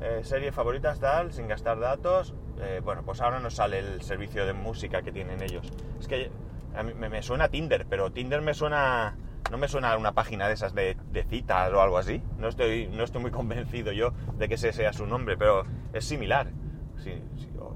eh, 0.00 0.20
series 0.24 0.54
favoritas 0.54 1.00
tal, 1.00 1.32
sin 1.32 1.48
gastar 1.48 1.78
datos. 1.78 2.34
Eh, 2.60 2.80
bueno, 2.84 3.02
pues 3.04 3.20
ahora 3.20 3.40
nos 3.40 3.54
sale 3.54 3.78
el 3.78 4.02
servicio 4.02 4.46
de 4.46 4.52
música 4.52 5.02
que 5.02 5.12
tienen 5.12 5.42
ellos. 5.42 5.72
Es 5.98 6.06
que 6.06 6.30
a 6.74 6.82
mí 6.82 6.92
me, 6.94 7.22
suena 7.22 7.48
Tinder, 7.48 7.86
pero 7.88 8.12
Tinder 8.12 8.42
me 8.42 8.54
suena... 8.54 9.16
No 9.50 9.58
me 9.58 9.68
suena 9.68 9.92
a 9.92 9.96
una 9.96 10.12
página 10.12 10.48
de 10.48 10.54
esas 10.54 10.74
de, 10.74 10.96
citas 11.30 11.72
o 11.72 11.80
algo 11.80 11.98
así. 11.98 12.20
No 12.36 12.48
estoy, 12.48 12.88
no 12.88 13.04
estoy 13.04 13.22
muy 13.22 13.30
convencido 13.32 13.92
yo 13.92 14.12
de 14.36 14.48
que 14.48 14.54
ese 14.54 14.72
sea 14.72 14.92
su 14.92 15.06
nombre, 15.06 15.36
pero 15.36 15.62
es 15.92 16.04
similar. 16.04 16.50
Si, 16.96 17.22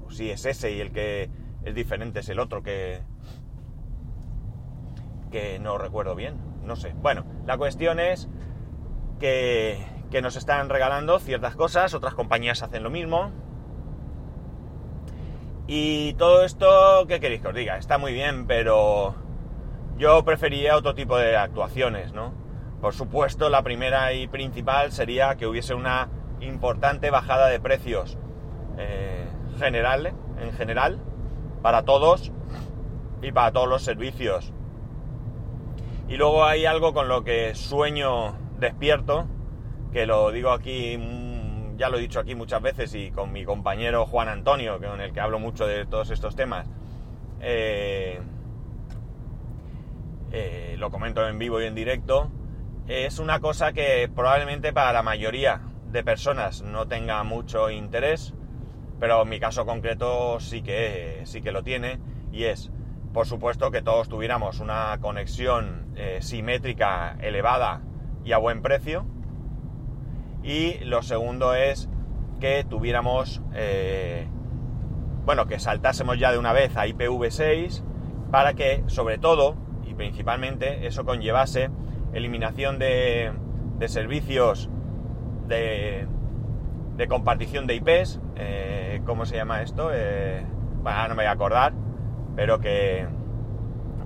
si 0.09 0.29
es 0.29 0.45
ese 0.45 0.71
y 0.71 0.81
el 0.81 0.91
que 0.91 1.29
es 1.63 1.73
diferente 1.73 2.19
es 2.19 2.29
el 2.29 2.39
otro 2.39 2.61
que, 2.61 3.01
que 5.31 5.59
no 5.59 5.77
recuerdo 5.77 6.13
bien. 6.13 6.50
No 6.63 6.75
sé. 6.75 6.93
Bueno, 7.01 7.25
la 7.45 7.57
cuestión 7.57 7.99
es 7.99 8.29
que, 9.19 9.85
que 10.09 10.21
nos 10.21 10.35
están 10.35 10.69
regalando 10.69 11.19
ciertas 11.19 11.55
cosas, 11.55 11.93
otras 11.93 12.13
compañías 12.13 12.63
hacen 12.63 12.83
lo 12.83 12.89
mismo. 12.89 13.31
Y 15.67 16.13
todo 16.13 16.43
esto, 16.43 17.05
¿qué 17.07 17.19
queréis 17.19 17.41
que 17.41 17.47
os 17.47 17.55
diga? 17.55 17.77
Está 17.77 17.97
muy 17.97 18.13
bien, 18.13 18.45
pero 18.45 19.15
yo 19.97 20.25
prefería 20.25 20.75
otro 20.75 20.95
tipo 20.95 21.17
de 21.17 21.37
actuaciones, 21.37 22.13
¿no? 22.13 22.33
Por 22.81 22.93
supuesto, 22.93 23.49
la 23.49 23.61
primera 23.61 24.11
y 24.13 24.27
principal 24.27 24.91
sería 24.91 25.35
que 25.35 25.45
hubiese 25.45 25.75
una 25.75 26.09
importante 26.39 27.11
bajada 27.11 27.47
de 27.47 27.59
precios 27.59 28.17
eh, 28.77 29.27
general, 29.59 30.13
en 30.41 30.51
general, 30.53 30.99
para 31.61 31.83
todos 31.83 32.31
y 33.21 33.31
para 33.31 33.51
todos 33.51 33.69
los 33.69 33.83
servicios. 33.83 34.51
Y 36.11 36.17
luego 36.17 36.43
hay 36.43 36.65
algo 36.65 36.93
con 36.93 37.07
lo 37.07 37.23
que 37.23 37.55
sueño 37.55 38.35
despierto, 38.59 39.27
que 39.93 40.05
lo 40.05 40.29
digo 40.31 40.51
aquí, 40.51 40.97
mm, 40.97 41.77
ya 41.77 41.87
lo 41.87 41.97
he 41.97 42.01
dicho 42.01 42.19
aquí 42.19 42.35
muchas 42.35 42.61
veces 42.61 42.93
y 42.95 43.11
con 43.11 43.31
mi 43.31 43.45
compañero 43.45 44.05
Juan 44.05 44.27
Antonio, 44.27 44.77
con 44.77 44.99
el 44.99 45.13
que 45.13 45.21
hablo 45.21 45.39
mucho 45.39 45.65
de 45.65 45.85
todos 45.85 46.09
estos 46.09 46.35
temas, 46.35 46.67
eh, 47.39 48.19
eh, 50.33 50.75
lo 50.77 50.91
comento 50.91 51.25
en 51.25 51.39
vivo 51.39 51.61
y 51.61 51.65
en 51.65 51.75
directo, 51.75 52.29
es 52.89 53.17
una 53.17 53.39
cosa 53.39 53.71
que 53.71 54.11
probablemente 54.13 54.73
para 54.73 54.91
la 54.91 55.03
mayoría 55.03 55.61
de 55.93 56.03
personas 56.03 56.61
no 56.61 56.89
tenga 56.89 57.23
mucho 57.23 57.69
interés, 57.69 58.33
pero 58.99 59.21
en 59.21 59.29
mi 59.29 59.39
caso 59.39 59.65
concreto 59.65 60.41
sí 60.41 60.61
que, 60.61 61.21
sí 61.23 61.41
que 61.41 61.53
lo 61.53 61.63
tiene, 61.63 61.99
y 62.33 62.43
es, 62.43 62.69
por 63.13 63.25
supuesto, 63.25 63.71
que 63.71 63.81
todos 63.81 64.07
tuviéramos 64.07 64.59
una 64.59 64.97
conexión 65.01 65.93
eh, 65.95 66.19
simétrica 66.21 67.17
elevada 67.19 67.81
y 68.23 68.31
a 68.31 68.37
buen 68.37 68.61
precio, 68.61 69.05
y 70.43 70.79
lo 70.85 71.01
segundo 71.01 71.53
es 71.53 71.89
que 72.39 72.63
tuviéramos, 72.63 73.41
eh, 73.53 74.27
bueno, 75.25 75.45
que 75.45 75.59
saltásemos 75.59 76.17
ya 76.17 76.31
de 76.31 76.37
una 76.37 76.53
vez 76.53 76.75
a 76.77 76.87
IPv6 76.87 77.83
para 78.31 78.53
que, 78.53 78.83
sobre 78.87 79.17
todo 79.17 79.55
y 79.85 79.93
principalmente, 79.93 80.87
eso 80.87 81.05
conllevase 81.05 81.69
eliminación 82.13 82.79
de, 82.79 83.31
servicios 83.87 84.69
de, 85.47 86.07
de, 86.95 87.07
compartición 87.07 87.67
de 87.67 87.75
IPs, 87.75 88.21
eh, 88.35 89.01
¿cómo 89.05 89.25
se 89.25 89.35
llama 89.35 89.61
esto? 89.61 89.91
Bueno, 90.81 91.07
no 91.07 91.09
me 91.09 91.15
voy 91.15 91.25
a 91.25 91.31
acordar, 91.31 91.73
pero 92.35 92.59
que, 92.59 93.07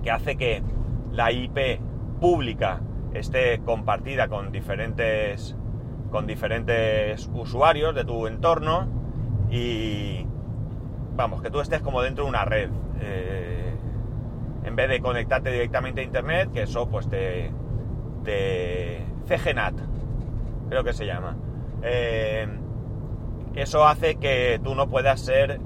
que 0.02 0.10
hace 0.10 0.36
que 0.36 0.62
la 1.12 1.32
IP 1.32 1.80
pública 2.20 2.80
esté 3.14 3.60
compartida 3.60 4.28
con 4.28 4.52
diferentes 4.52 5.56
con 6.10 6.26
diferentes 6.26 7.28
usuarios 7.34 7.94
de 7.94 8.04
tu 8.04 8.26
entorno 8.26 8.88
y 9.50 10.26
vamos, 11.16 11.42
que 11.42 11.50
tú 11.50 11.60
estés 11.60 11.80
como 11.80 12.02
dentro 12.02 12.24
de 12.24 12.30
una 12.30 12.44
red. 12.44 12.70
Eh, 13.00 13.74
en 14.64 14.76
vez 14.76 14.88
de 14.88 15.00
conectarte 15.00 15.50
directamente 15.50 16.00
a 16.00 16.04
internet, 16.04 16.50
que 16.52 16.62
eso 16.62 16.88
pues 16.88 17.08
te, 17.08 17.50
te 18.24 19.04
CGNAT, 19.28 19.74
creo 20.68 20.84
que 20.84 20.92
se 20.92 21.06
llama. 21.06 21.36
Eh, 21.82 22.46
eso 23.54 23.86
hace 23.86 24.16
que 24.16 24.60
tú 24.62 24.74
no 24.74 24.88
puedas 24.88 25.20
ser, 25.20 25.60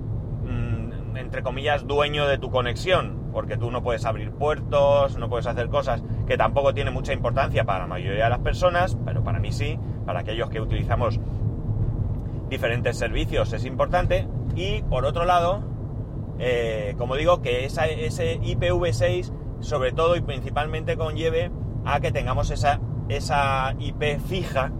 entre 1.21 1.43
comillas, 1.43 1.87
dueño 1.87 2.27
de 2.27 2.39
tu 2.39 2.50
conexión, 2.50 3.31
porque 3.33 3.57
tú 3.57 3.71
no 3.71 3.83
puedes 3.83 4.05
abrir 4.05 4.33
puertos, 4.33 5.17
no 5.17 5.29
puedes 5.29 5.47
hacer 5.47 5.69
cosas 5.69 6.03
que 6.27 6.37
tampoco 6.37 6.75
tienen 6.75 6.93
mucha 6.93 7.12
importancia 7.12 7.65
para 7.65 7.81
la 7.81 7.87
mayoría 7.87 8.25
de 8.25 8.31
las 8.31 8.41
personas, 8.41 8.97
pero 9.05 9.23
para 9.23 9.39
mí 9.39 9.53
sí, 9.53 9.79
para 10.07 10.21
aquellos 10.21 10.50
que 10.50 10.61
utilizamos 10.61 11.21
diferentes 12.49 12.97
servicios 12.97 13.53
es 13.53 13.65
importante. 13.65 14.27
Y 14.57 14.83
por 14.83 15.05
otro 15.05 15.25
lado, 15.25 15.62
eh, 16.39 16.95
como 16.99 17.17
digo, 17.17 17.43
que 17.43 17.65
esa, 17.65 17.87
ese 17.87 18.41
IPv6 18.41 19.33
sobre 19.61 19.93
todo 19.93 20.17
y 20.17 20.21
principalmente 20.23 20.97
conlleve 20.97 21.50
a 21.85 22.00
que 22.00 22.12
tengamos 22.12 22.50
esa, 22.50 22.81
esa 23.09 23.75
IP 23.79 24.19
fija 24.21 24.73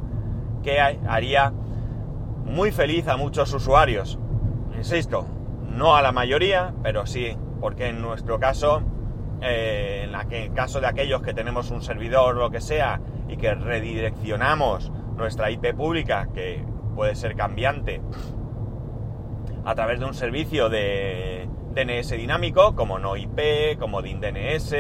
que 0.63 0.81
haría 0.81 1.53
muy 2.45 2.73
feliz 2.73 3.07
a 3.09 3.17
muchos 3.17 3.53
usuarios. 3.53 4.19
Insisto, 4.77 5.27
no 5.71 5.97
a 5.97 6.03
la 6.03 6.12
mayoría, 6.12 6.75
pero 6.83 7.07
sí, 7.07 7.37
porque 7.61 7.89
en 7.89 8.03
nuestro 8.03 8.39
caso, 8.39 8.83
eh, 9.41 10.09
en, 10.09 10.33
en 10.33 10.55
caso 10.55 10.81
de 10.81 10.87
aquellos 10.87 11.23
que 11.23 11.33
tenemos 11.33 11.71
un 11.71 11.83
servidor 11.83 12.37
o 12.37 12.41
lo 12.41 12.50
que 12.50 12.61
sea 12.61 13.00
y 13.29 13.37
que 13.37 13.55
redireccionamos 13.55 14.93
nuestra 15.17 15.50
IP 15.50 15.75
pública, 15.75 16.29
que 16.35 16.65
puede 16.95 17.15
ser 17.15 17.37
cambiante, 17.37 18.00
a 19.65 19.75
través 19.75 20.00
de 20.00 20.07
un 20.07 20.15
servicio 20.15 20.69
de 20.69 21.49
DNS 21.75 22.11
dinámico, 22.11 22.75
como 22.75 22.99
NoIP, 22.99 23.79
como 23.79 24.03
DIN-DNS 24.03 24.75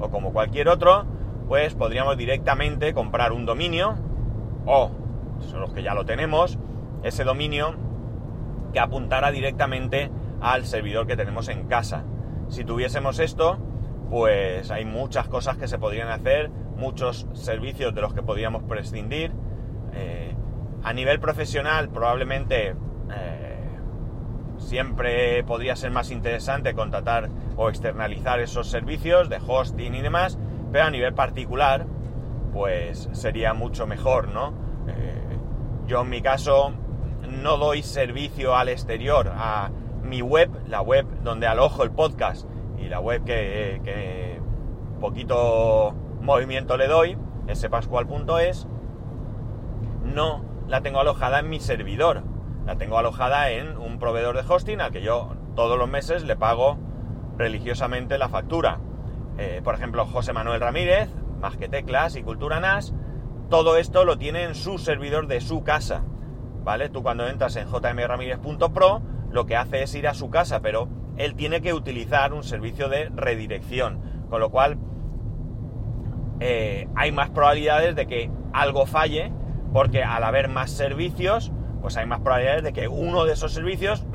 o 0.00 0.10
como 0.10 0.32
cualquier 0.32 0.68
otro, 0.68 1.04
pues 1.48 1.74
podríamos 1.74 2.16
directamente 2.16 2.94
comprar 2.94 3.32
un 3.32 3.46
dominio 3.46 3.96
o, 4.66 4.90
son 5.40 5.60
los 5.60 5.72
que 5.72 5.82
ya 5.82 5.94
lo 5.94 6.04
tenemos, 6.04 6.58
ese 7.02 7.24
dominio 7.24 7.74
que 8.72 8.80
apuntara 8.80 9.30
directamente 9.30 10.10
al 10.44 10.66
servidor 10.66 11.06
que 11.06 11.16
tenemos 11.16 11.48
en 11.48 11.66
casa. 11.66 12.04
Si 12.48 12.64
tuviésemos 12.64 13.18
esto, 13.18 13.56
pues 14.10 14.70
hay 14.70 14.84
muchas 14.84 15.26
cosas 15.26 15.56
que 15.56 15.66
se 15.66 15.78
podrían 15.78 16.08
hacer, 16.08 16.50
muchos 16.76 17.26
servicios 17.32 17.94
de 17.94 18.02
los 18.02 18.12
que 18.12 18.22
podríamos 18.22 18.62
prescindir, 18.64 19.32
eh, 19.94 20.36
a 20.82 20.92
nivel 20.92 21.18
profesional 21.18 21.88
probablemente 21.88 22.74
eh, 23.10 23.78
siempre 24.58 25.42
podría 25.44 25.76
ser 25.76 25.90
más 25.92 26.10
interesante 26.10 26.74
contratar 26.74 27.30
o 27.56 27.70
externalizar 27.70 28.38
esos 28.40 28.68
servicios 28.68 29.30
de 29.30 29.40
hosting 29.44 29.94
y 29.94 30.02
demás, 30.02 30.38
pero 30.70 30.84
a 30.84 30.90
nivel 30.90 31.14
particular 31.14 31.86
pues 32.52 33.08
sería 33.12 33.54
mucho 33.54 33.86
mejor, 33.86 34.28
¿no? 34.28 34.52
Eh, 34.88 35.38
yo 35.86 36.02
en 36.02 36.10
mi 36.10 36.20
caso 36.20 36.74
no 37.30 37.56
doy 37.56 37.82
servicio 37.82 38.54
al 38.54 38.68
exterior, 38.68 39.32
a 39.34 39.70
mi 40.04 40.22
web, 40.22 40.50
la 40.68 40.80
web 40.80 41.06
donde 41.22 41.46
alojo 41.46 41.82
el 41.82 41.90
podcast 41.90 42.46
y 42.78 42.88
la 42.88 43.00
web 43.00 43.24
que, 43.24 44.40
poquito 45.00 45.94
movimiento 46.20 46.76
le 46.76 46.86
doy, 46.86 47.18
spascual.es, 47.52 48.66
no 50.04 50.44
la 50.68 50.80
tengo 50.80 51.00
alojada 51.00 51.40
en 51.40 51.48
mi 51.48 51.60
servidor, 51.60 52.22
la 52.66 52.76
tengo 52.76 52.98
alojada 52.98 53.50
en 53.50 53.76
un 53.76 53.98
proveedor 53.98 54.36
de 54.36 54.44
hosting 54.48 54.80
al 54.80 54.90
que 54.90 55.02
yo 55.02 55.34
todos 55.54 55.78
los 55.78 55.88
meses 55.88 56.24
le 56.24 56.36
pago 56.36 56.78
religiosamente 57.36 58.18
la 58.18 58.28
factura. 58.28 58.80
Eh, 59.38 59.60
por 59.64 59.74
ejemplo, 59.74 60.06
José 60.06 60.32
Manuel 60.32 60.60
Ramírez, 60.60 61.10
Más 61.40 61.56
que 61.56 61.68
Teclas 61.68 62.16
y 62.16 62.22
Cultura 62.22 62.60
NAS, 62.60 62.94
todo 63.50 63.76
esto 63.76 64.04
lo 64.04 64.16
tiene 64.16 64.44
en 64.44 64.54
su 64.54 64.78
servidor 64.78 65.26
de 65.26 65.40
su 65.40 65.62
casa. 65.62 66.02
¿Vale? 66.62 66.88
Tú 66.88 67.02
cuando 67.02 67.26
entras 67.26 67.56
en 67.56 67.68
jmramírez.pro 67.68 69.02
lo 69.34 69.46
que 69.46 69.56
hace 69.56 69.82
es 69.82 69.92
ir 69.96 70.06
a 70.06 70.14
su 70.14 70.30
casa, 70.30 70.60
pero 70.60 70.88
él 71.16 71.34
tiene 71.34 71.60
que 71.60 71.74
utilizar 71.74 72.32
un 72.32 72.44
servicio 72.44 72.88
de 72.88 73.10
redirección. 73.14 73.98
Con 74.30 74.38
lo 74.38 74.50
cual, 74.50 74.78
eh, 76.38 76.88
hay 76.94 77.10
más 77.10 77.30
probabilidades 77.30 77.96
de 77.96 78.06
que 78.06 78.30
algo 78.52 78.86
falle, 78.86 79.32
porque 79.72 80.04
al 80.04 80.22
haber 80.22 80.48
más 80.48 80.70
servicios, 80.70 81.50
pues 81.82 81.96
hay 81.96 82.06
más 82.06 82.20
probabilidades 82.20 82.62
de 82.62 82.72
que 82.72 82.86
uno 82.86 83.24
de 83.24 83.32
esos 83.32 83.52
servicios, 83.52 84.06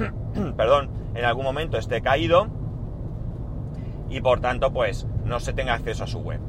perdón, 0.58 0.90
en 1.14 1.24
algún 1.24 1.44
momento 1.44 1.78
esté 1.78 2.02
caído 2.02 2.48
y 4.10 4.20
por 4.20 4.40
tanto, 4.40 4.74
pues 4.74 5.06
no 5.24 5.40
se 5.40 5.54
tenga 5.54 5.72
acceso 5.72 6.04
a 6.04 6.06
su 6.06 6.18
web. 6.18 6.40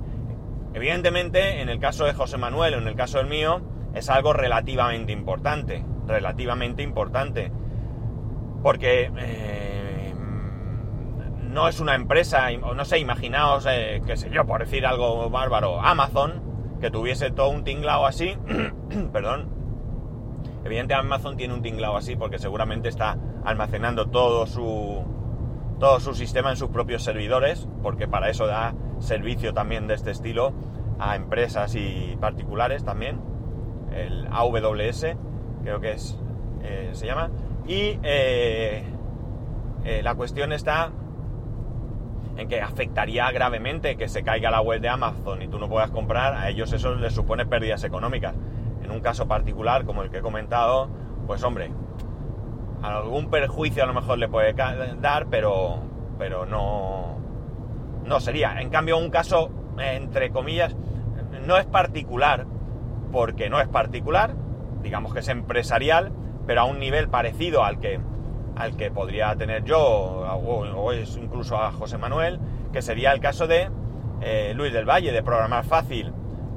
Evidentemente, 0.73 1.61
en 1.61 1.69
el 1.69 1.79
caso 1.79 2.03
de 2.03 2.13
José 2.13 2.37
Manuel 2.37 2.73
o 2.73 2.77
en 2.77 2.89
el 2.89 2.95
caso 2.95 3.19
del 3.19 3.27
mío, 3.27 3.61
es 3.93 4.09
algo 4.09 4.33
relativamente 4.33 5.13
importante, 5.13 5.85
relativamente 6.05 6.83
importante, 6.83 7.53
porque 8.61 9.11
eh, 9.17 10.13
no 11.49 11.67
es 11.67 11.79
una 11.79 11.95
empresa, 11.95 12.49
no 12.51 12.85
sé, 12.85 12.99
imaginaos, 12.99 13.65
eh, 13.69 14.01
qué 14.05 14.17
sé 14.17 14.29
yo, 14.29 14.45
por 14.45 14.61
decir 14.61 14.85
algo 14.85 15.29
bárbaro, 15.29 15.81
Amazon, 15.81 16.41
que 16.79 16.91
tuviese 16.91 17.31
todo 17.31 17.49
un 17.49 17.63
tinglado 17.63 18.05
así, 18.05 18.37
perdón, 19.11 19.49
evidentemente 20.63 20.93
Amazon 20.93 21.37
tiene 21.37 21.53
un 21.53 21.61
tinglado 21.61 21.97
así 21.97 22.15
porque 22.15 22.37
seguramente 22.37 22.89
está 22.89 23.17
almacenando 23.43 24.07
todo 24.07 24.45
su, 24.45 25.03
todo 25.79 25.99
su 25.99 26.13
sistema 26.13 26.51
en 26.51 26.57
sus 26.57 26.69
propios 26.69 27.03
servidores, 27.03 27.67
porque 27.81 28.07
para 28.07 28.29
eso 28.29 28.45
da 28.45 28.75
servicio 28.99 29.53
también 29.53 29.87
de 29.87 29.93
este 29.95 30.11
estilo 30.11 30.53
a 30.99 31.15
empresas 31.15 31.75
y 31.75 32.17
particulares 32.19 32.83
también, 32.83 33.19
el 33.95 34.27
AWS, 34.31 35.15
creo 35.63 35.79
que 35.79 35.91
es, 35.91 36.19
eh, 36.61 36.89
se 36.93 37.05
llama, 37.05 37.29
y 37.67 37.99
eh, 38.03 38.83
eh, 39.83 40.01
la 40.01 40.15
cuestión 40.15 40.53
está 40.53 40.91
en 42.37 42.47
que 42.47 42.61
afectaría 42.61 43.29
gravemente 43.31 43.97
que 43.97 44.07
se 44.07 44.23
caiga 44.23 44.51
la 44.51 44.61
web 44.61 44.79
de 44.79 44.89
Amazon 44.89 45.41
y 45.41 45.47
tú 45.47 45.59
no 45.59 45.67
puedas 45.67 45.91
comprar, 45.91 46.35
a 46.35 46.49
ellos 46.49 46.71
eso 46.71 46.95
les 46.95 47.13
supone 47.13 47.45
pérdidas 47.45 47.83
económicas. 47.83 48.35
En 48.83 48.91
un 48.91 49.01
caso 49.01 49.27
particular 49.27 49.85
como 49.85 50.03
el 50.03 50.09
que 50.09 50.19
he 50.19 50.21
comentado, 50.21 50.89
pues 51.25 51.43
hombre, 51.43 51.71
algún 52.81 53.29
perjuicio 53.29 53.83
a 53.83 53.87
lo 53.87 53.93
mejor 53.93 54.17
le 54.17 54.29
puede 54.29 54.53
dar, 54.53 55.27
pero, 55.27 55.79
pero 56.17 56.45
no, 56.45 57.17
no 58.05 58.19
sería. 58.19 58.61
En 58.61 58.69
cambio, 58.69 58.97
un 58.97 59.09
caso, 59.09 59.49
entre 59.79 60.29
comillas, 60.29 60.75
no 61.45 61.57
es 61.57 61.65
particular, 61.65 62.45
porque 63.11 63.49
no 63.49 63.59
es 63.59 63.67
particular, 63.67 64.35
digamos 64.83 65.13
que 65.13 65.19
es 65.19 65.27
empresarial, 65.27 66.11
pero 66.47 66.61
a 66.61 66.65
un 66.65 66.79
nivel 66.79 67.09
parecido 67.09 67.63
al 67.63 67.79
que, 67.79 67.99
al 68.55 68.75
que 68.75 68.89
podría 68.89 69.35
tener 69.35 69.63
yo, 69.63 69.79
o, 69.79 70.93
incluso 70.93 71.57
a 71.57 71.71
José 71.71 71.97
Manuel, 71.97 72.39
que 72.73 72.81
sería 72.81 73.11
el 73.11 73.19
caso 73.19 73.45
de 73.45 73.69
eh, 74.21 74.53
Luis 74.55 74.73
del 74.73 74.85
Valle, 74.85 75.11
de 75.11 75.21
Programar 75.21 75.65
Fácil. 75.65 76.13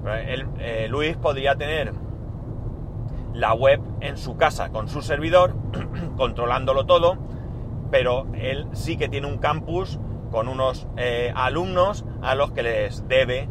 Eh, 0.07 0.87
Luis 0.89 1.17
podría 1.17 1.57
tener 1.57 1.93
la 3.35 3.53
web 3.53 3.81
en 4.01 4.17
su 4.17 4.37
casa 4.37 4.71
con 4.71 4.89
su 4.89 5.03
servidor, 5.03 5.55
controlándolo 6.17 6.87
todo, 6.87 7.19
pero 7.91 8.27
él 8.35 8.67
sí 8.73 8.97
que 8.97 9.09
tiene 9.09 9.27
un 9.27 9.39
campus 9.39 9.99
con 10.31 10.49
unos 10.49 10.87
eh, 10.97 11.33
alumnos 11.35 12.05
a 12.23 12.35
los 12.35 12.53
que 12.53 12.63
les 12.63 13.07
debe 13.09 13.49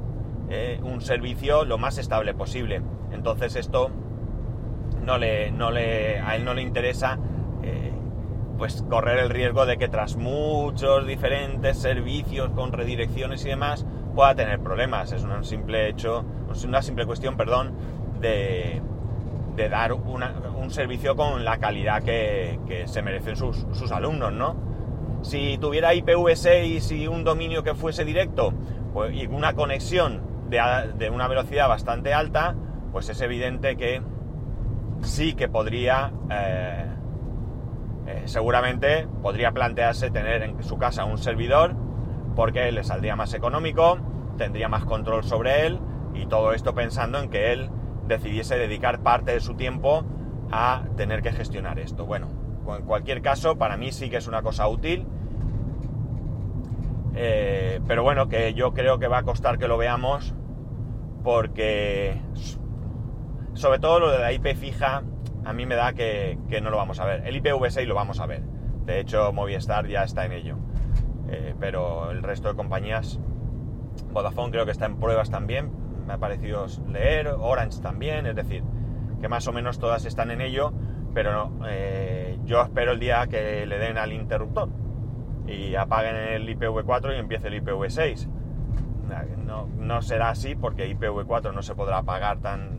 eh, 0.50 0.79
un 0.84 1.01
servicio 1.01 1.65
lo 1.65 1.77
más 1.77 1.98
estable 1.98 2.34
posible. 2.34 2.81
Entonces 3.12 3.55
esto 3.55 3.91
no 5.03 5.17
le, 5.17 5.51
no 5.51 5.71
le, 5.71 6.19
a 6.19 6.35
él 6.35 6.45
no 6.45 6.53
le 6.53 6.61
interesa 6.61 7.17
eh, 7.63 7.91
pues 8.57 8.83
correr 8.89 9.19
el 9.19 9.29
riesgo 9.29 9.65
de 9.65 9.77
que 9.77 9.87
tras 9.87 10.15
muchos 10.15 11.07
diferentes 11.07 11.77
servicios 11.77 12.49
con 12.51 12.71
redirecciones 12.71 13.45
y 13.45 13.49
demás 13.49 13.85
pueda 14.15 14.35
tener 14.35 14.59
problemas. 14.59 15.11
Es 15.11 15.23
un 15.23 15.43
simple 15.43 15.89
hecho, 15.89 16.25
una 16.65 16.81
simple 16.81 17.05
cuestión, 17.05 17.38
perdón, 17.38 17.73
de, 18.19 18.81
de 19.59 19.69
dar 19.69 19.91
un 19.93 20.71
servicio 20.71 21.17
con 21.17 21.43
la 21.43 21.57
calidad 21.57 22.01
que, 22.01 22.83
se 22.85 23.01
merecen 23.01 23.35
sus, 23.35 23.91
alumnos, 23.91 24.31
¿no? 24.31 24.55
Si 25.21 25.57
tuviera 25.57 25.93
IPv6 25.93 26.97
y 26.97 27.07
un 27.07 27.25
dominio 27.25 27.62
que 27.62 27.75
fuese 27.75 28.05
directo 28.05 28.53
pues, 28.93 29.13
y 29.13 29.27
una 29.27 29.53
conexión 29.53 30.21
de, 30.49 31.09
una 31.09 31.27
velocidad 31.27 31.67
bastante 31.67 32.13
alta, 32.13 32.55
pues 32.93 33.09
es 33.09 33.19
evidente 33.19 33.75
que 33.75 34.01
sí 35.01 35.33
que 35.33 35.47
podría, 35.47 36.12
eh, 36.29 36.85
eh, 38.07 38.21
seguramente 38.25 39.07
podría 39.21 39.51
plantearse 39.51 40.12
tener 40.12 40.43
en 40.43 40.63
su 40.63 40.77
casa 40.77 41.05
un 41.05 41.17
servidor 41.17 41.75
porque 42.35 42.71
le 42.71 42.83
saldría 42.83 43.15
más 43.15 43.33
económico, 43.33 43.99
tendría 44.38 44.69
más 44.69 44.85
control 44.85 45.23
sobre 45.23 45.67
él 45.67 45.79
y 46.13 46.25
todo 46.25 46.53
esto 46.53 46.73
pensando 46.73 47.19
en 47.19 47.29
que 47.29 47.51
él 47.53 47.69
decidiese 48.07 48.57
dedicar 48.57 49.01
parte 49.01 49.31
de 49.31 49.39
su 49.39 49.55
tiempo 49.55 50.03
a 50.51 50.83
tener 50.97 51.21
que 51.21 51.31
gestionar 51.31 51.79
esto. 51.79 52.05
Bueno, 52.05 52.27
en 52.77 52.85
cualquier 52.85 53.21
caso, 53.21 53.57
para 53.57 53.77
mí 53.77 53.91
sí 53.91 54.09
que 54.09 54.17
es 54.17 54.27
una 54.27 54.41
cosa 54.41 54.67
útil. 54.67 55.05
Eh, 57.15 57.81
pero 57.88 58.03
bueno, 58.03 58.27
que 58.29 58.53
yo 58.53 58.73
creo 58.73 58.99
que 58.99 59.07
va 59.07 59.19
a 59.19 59.23
costar 59.23 59.57
que 59.57 59.67
lo 59.67 59.77
veamos 59.77 60.33
porque 61.23 62.21
sobre 63.53 63.79
todo 63.79 63.99
lo 63.99 64.12
de 64.12 64.19
la 64.19 64.31
IP 64.31 64.55
fija 64.55 65.03
a 65.45 65.53
mí 65.53 65.65
me 65.65 65.75
da 65.75 65.93
que, 65.93 66.38
no 66.62 66.69
lo 66.69 66.77
vamos 66.77 66.99
a 66.99 67.05
ver. 67.05 67.25
El 67.25 67.41
IPv6 67.41 67.85
lo 67.85 67.95
vamos 67.95 68.19
a 68.19 68.25
ver. 68.25 68.41
De 68.85 68.99
hecho, 68.99 69.31
Movistar 69.33 69.88
ya 69.88 70.03
está 70.03 70.25
en 70.25 70.33
ello. 70.33 70.57
Eh, 71.29 71.55
pero 71.59 72.12
el 72.12 72.23
resto 72.23 72.49
de 72.49 72.55
compañías, 72.55 73.19
Vodafone 74.12 74.51
creo 74.51 74.65
que 74.65 74.71
está 74.71 74.85
en 74.85 74.97
pruebas 74.97 75.29
también, 75.29 75.71
me 76.07 76.13
ha 76.13 76.17
parecido 76.17 76.65
leer, 76.88 77.27
Orange 77.27 77.81
también, 77.81 78.25
es 78.25 78.35
decir, 78.35 78.63
que 79.21 79.27
más 79.27 79.47
o 79.47 79.53
menos 79.53 79.77
todas 79.77 80.05
están 80.05 80.31
en 80.31 80.41
ello, 80.41 80.73
pero 81.13 81.33
no, 81.33 81.67
eh, 81.67 82.39
yo 82.45 82.62
espero 82.62 82.93
el 82.93 82.99
día 82.99 83.27
que 83.27 83.67
le 83.67 83.77
den 83.77 83.99
al 83.99 84.12
interruptor 84.12 84.69
y 85.45 85.75
apaguen 85.75 86.15
el 86.15 86.49
IPv4 86.49 87.15
y 87.15 87.19
empiece 87.19 87.47
el 87.47 87.63
IPv6. 87.63 88.27
No, 89.45 89.67
no 89.77 90.01
será 90.03 90.29
así 90.29 90.55
porque 90.55 90.88
IPv4 90.95 91.53
no 91.53 91.63
se 91.63 91.73
podrá 91.73 91.99
apagar 91.99 92.39
tan 92.39 92.78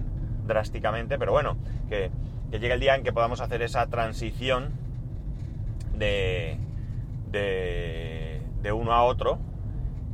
drásticamente, 0.51 1.19
pero 1.19 1.33
bueno, 1.33 1.57
que, 1.89 2.11
llegue 2.51 2.73
el 2.73 2.81
día 2.81 2.95
en 2.95 3.03
que 3.03 3.13
podamos 3.13 3.41
hacer 3.41 3.63
esa 3.63 3.87
transición 3.87 4.73
de, 5.97 6.59
de, 7.31 8.73
uno 8.73 8.93
a 8.93 9.05
otro, 9.05 9.39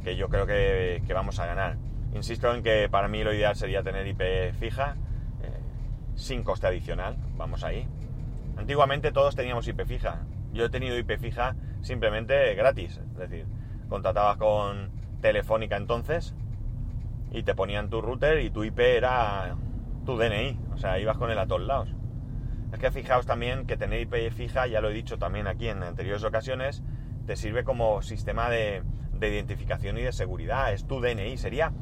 que 0.04 0.16
yo 0.16 0.28
creo 0.28 0.46
que 0.46 1.02
vamos 1.12 1.40
a 1.40 1.46
ganar. 1.46 1.76
Insisto 2.16 2.54
en 2.54 2.62
que 2.62 2.88
para 2.88 3.08
mí 3.08 3.22
lo 3.22 3.34
ideal 3.34 3.56
sería 3.56 3.82
tener 3.82 4.06
IP 4.06 4.54
fija 4.58 4.96
eh, 5.42 5.50
sin 6.14 6.44
coste 6.44 6.66
adicional. 6.66 7.16
Vamos 7.36 7.62
ahí. 7.62 7.86
Antiguamente 8.56 9.12
todos 9.12 9.36
teníamos 9.36 9.68
IP 9.68 9.84
fija. 9.84 10.22
Yo 10.54 10.64
he 10.64 10.70
tenido 10.70 10.96
IP 10.96 11.18
fija 11.18 11.54
simplemente 11.82 12.54
gratis. 12.54 12.96
Es 12.96 13.18
decir, 13.18 13.44
contratabas 13.90 14.38
con 14.38 14.90
Telefónica 15.20 15.76
entonces 15.76 16.34
y 17.32 17.42
te 17.42 17.54
ponían 17.54 17.90
tu 17.90 18.00
router 18.00 18.40
y 18.40 18.48
tu 18.48 18.64
IP 18.64 18.78
era 18.78 19.54
tu 20.06 20.16
DNI. 20.16 20.58
O 20.72 20.78
sea, 20.78 20.98
ibas 20.98 21.18
con 21.18 21.30
él 21.30 21.38
a 21.38 21.46
todos 21.46 21.62
lados. 21.62 21.94
Es 22.72 22.78
que 22.78 22.90
fijaos 22.90 23.26
también 23.26 23.66
que 23.66 23.76
tener 23.76 24.00
IP 24.00 24.32
fija, 24.32 24.66
ya 24.66 24.80
lo 24.80 24.88
he 24.88 24.94
dicho 24.94 25.18
también 25.18 25.46
aquí 25.46 25.68
en 25.68 25.82
anteriores 25.82 26.24
ocasiones, 26.24 26.82
te 27.26 27.36
sirve 27.36 27.64
como 27.64 28.00
sistema 28.00 28.48
de, 28.48 28.82
de 29.12 29.28
identificación 29.28 29.98
y 29.98 30.02
de 30.02 30.12
seguridad. 30.12 30.72
Es 30.72 30.86
tu 30.86 31.00
DNI. 31.00 31.36
Sería 31.36 31.72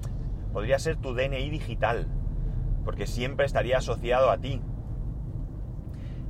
podría 0.55 0.79
ser 0.79 0.97
tu 0.97 1.15
DNI 1.15 1.51
digital, 1.51 2.07
porque 2.85 3.07
siempre 3.07 3.45
estaría 3.45 3.79
asociado 3.79 4.31
a 4.31 4.39
ti. 4.39 4.63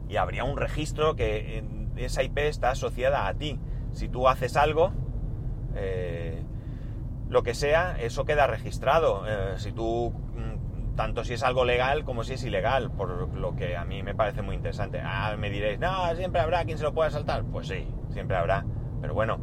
Y 0.09 0.17
habría 0.17 0.45
un 0.45 0.57
registro 0.57 1.15
que 1.15 1.63
esa 1.97 2.23
IP 2.23 2.39
está 2.39 2.71
asociada 2.71 3.29
a 3.29 3.35
ti. 3.35 3.61
Si 3.93 4.09
tú 4.09 4.27
haces 4.27 4.57
algo, 4.57 4.93
eh, 5.77 6.43
lo 7.29 7.43
que 7.43 7.55
sea, 7.55 8.01
eso 8.01 8.25
queda 8.25 8.47
registrado. 8.47 9.25
Eh, 9.29 9.55
si 9.59 9.73
tú, 9.73 10.15
tanto 10.97 11.25
si 11.25 11.35
es 11.35 11.43
algo 11.43 11.65
legal 11.65 12.05
como 12.05 12.25
si 12.25 12.35
es 12.35 12.45
ilegal, 12.45 12.91
por 12.91 13.35
lo 13.35 13.57
que 13.57 13.77
a 13.77 13.85
mí 13.85 14.03
me 14.03 14.15
parece 14.15 14.43
muy 14.43 14.57
interesante. 14.57 15.01
Ah, 15.03 15.35
me 15.39 15.51
diréis, 15.51 15.79
no, 15.79 16.15
siempre 16.15 16.41
habrá 16.41 16.65
quien 16.65 16.79
se 16.79 16.85
lo 16.85 16.95
pueda 16.95 17.11
saltar. 17.11 17.45
Pues 17.45 17.69
sí, 17.69 17.87
siempre 18.11 18.37
habrá. 18.37 18.65
Pero 19.01 19.15
bueno, 19.15 19.39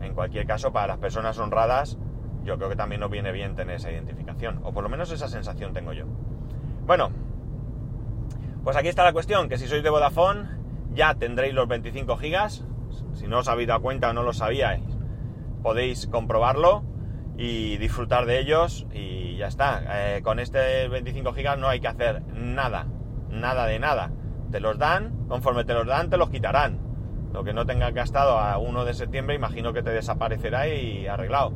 en 0.00 0.14
cualquier 0.14 0.46
caso, 0.46 0.72
para 0.72 0.86
las 0.88 0.98
personas 0.98 1.38
honradas, 1.38 1.98
yo 2.44 2.56
creo 2.56 2.68
que 2.68 2.76
también 2.76 3.00
nos 3.00 3.10
viene 3.10 3.32
bien 3.32 3.54
tener 3.54 3.76
esa 3.76 3.90
identificación, 3.90 4.60
o 4.64 4.72
por 4.72 4.82
lo 4.82 4.88
menos 4.88 5.10
esa 5.10 5.28
sensación 5.28 5.72
tengo 5.72 5.92
yo. 5.92 6.06
Bueno, 6.86 7.10
pues 8.64 8.76
aquí 8.76 8.88
está 8.88 9.04
la 9.04 9.12
cuestión, 9.12 9.48
que 9.48 9.58
si 9.58 9.66
sois 9.66 9.82
de 9.82 9.90
Vodafone 9.90 10.48
ya 10.92 11.14
tendréis 11.14 11.54
los 11.54 11.68
25 11.68 12.16
gigas, 12.16 12.64
si 13.12 13.26
no 13.26 13.38
os 13.40 13.48
habéis 13.48 13.68
dado 13.68 13.82
cuenta 13.82 14.10
o 14.10 14.12
no 14.12 14.22
lo 14.22 14.32
sabíais, 14.32 14.82
podéis 15.62 16.06
comprobarlo 16.06 16.82
y 17.36 17.76
disfrutar 17.78 18.26
de 18.26 18.38
ellos 18.38 18.86
y 18.92 19.36
ya 19.36 19.46
está. 19.46 19.82
Eh, 20.16 20.22
con 20.22 20.38
este 20.38 20.88
25 20.88 21.32
gigas 21.32 21.58
no 21.58 21.68
hay 21.68 21.80
que 21.80 21.88
hacer 21.88 22.22
nada, 22.34 22.86
nada 23.30 23.66
de 23.66 23.78
nada. 23.78 24.10
Te 24.50 24.60
los 24.60 24.78
dan, 24.78 25.26
conforme 25.28 25.64
te 25.64 25.74
los 25.74 25.86
dan 25.86 26.10
te 26.10 26.16
los 26.16 26.30
quitarán. 26.30 26.78
Lo 27.32 27.44
que 27.44 27.52
no 27.52 27.64
tengas 27.64 27.94
gastado 27.94 28.38
a 28.38 28.58
1 28.58 28.84
de 28.84 28.94
septiembre 28.94 29.34
imagino 29.34 29.72
que 29.72 29.82
te 29.82 29.90
desaparecerá 29.90 30.68
y 30.68 31.06
arreglado 31.06 31.52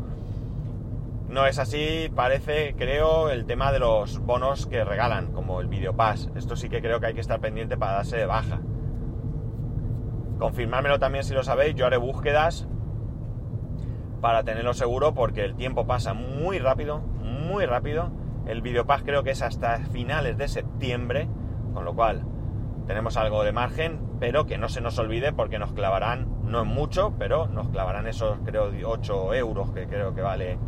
no 1.35 1.47
es 1.47 1.59
así, 1.59 2.11
parece, 2.15 2.75
creo, 2.79 3.29
el 3.29 3.45
tema 3.45 3.73
de 3.73 3.81
los 3.81 4.21
bonos 4.21 4.67
que 4.67 4.85
regalan, 4.85 5.33
como 5.33 5.61
el 5.61 5.67
Videopass. 5.67 6.31
Esto 6.37 6.55
sí 6.55 6.69
que 6.69 6.81
creo 6.81 7.01
que 7.01 7.07
hay 7.07 7.15
que 7.15 7.21
estar 7.21 7.41
pendiente 7.41 7.77
para 7.77 7.95
darse 7.95 8.17
de 8.17 8.27
baja. 8.27 8.61
Confirmármelo 10.39 11.01
también 11.01 11.25
si 11.25 11.35
lo 11.35 11.43
sabéis, 11.43 11.75
yo 11.75 11.87
haré 11.87 11.97
búsquedas 11.97 12.69
para 14.25 14.43
tenerlo 14.43 14.73
seguro 14.73 15.13
porque 15.13 15.45
el 15.45 15.55
tiempo 15.55 15.87
pasa 15.87 16.15
muy 16.15 16.59
rápido, 16.59 17.01
muy 17.01 17.67
rápido. 17.67 18.11
El 18.47 18.63
Videopass 18.63 19.03
creo 19.03 19.23
que 19.23 19.33
es 19.33 19.43
hasta 19.43 19.81
finales 19.81 20.39
de 20.39 20.49
septiembre, 20.49 21.29
con 21.75 21.85
lo 21.85 21.95
cual 21.95 22.25
tenemos 22.87 23.19
algo 23.19 23.45
de 23.45 23.53
margen, 23.53 24.01
pero 24.21 24.47
que 24.47 24.57
no 24.57 24.71
se 24.71 24.81
nos 24.81 24.99
olvide 24.99 25.35
porque 25.35 25.59
nos 25.59 25.75
clavarán, 25.75 26.39
no 26.43 26.63
es 26.63 26.67
mucho, 26.67 27.13
pero 27.19 27.49
nos 27.49 27.69
clavarán 27.69 28.07
esos, 28.07 28.39
creo, 28.47 28.71
8 28.87 29.35
euros 29.35 29.73
que 29.73 29.87
creo 29.89 30.15
que 30.15 30.23
vale 30.23 30.59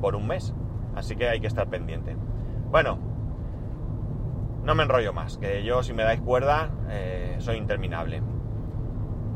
por 0.00 0.16
un 0.16 0.26
mes. 0.26 0.52
Así 0.96 1.14
que 1.14 1.28
hay 1.28 1.38
que 1.38 1.46
estar 1.46 1.68
pendiente. 1.68 2.16
Bueno, 2.72 2.98
no 4.64 4.74
me 4.74 4.82
enrollo 4.82 5.12
más, 5.12 5.38
que 5.38 5.62
yo 5.62 5.84
si 5.84 5.92
me 5.92 6.02
dais 6.02 6.20
cuerda 6.20 6.72
eh, 6.88 7.36
soy 7.38 7.56
interminable. 7.58 8.20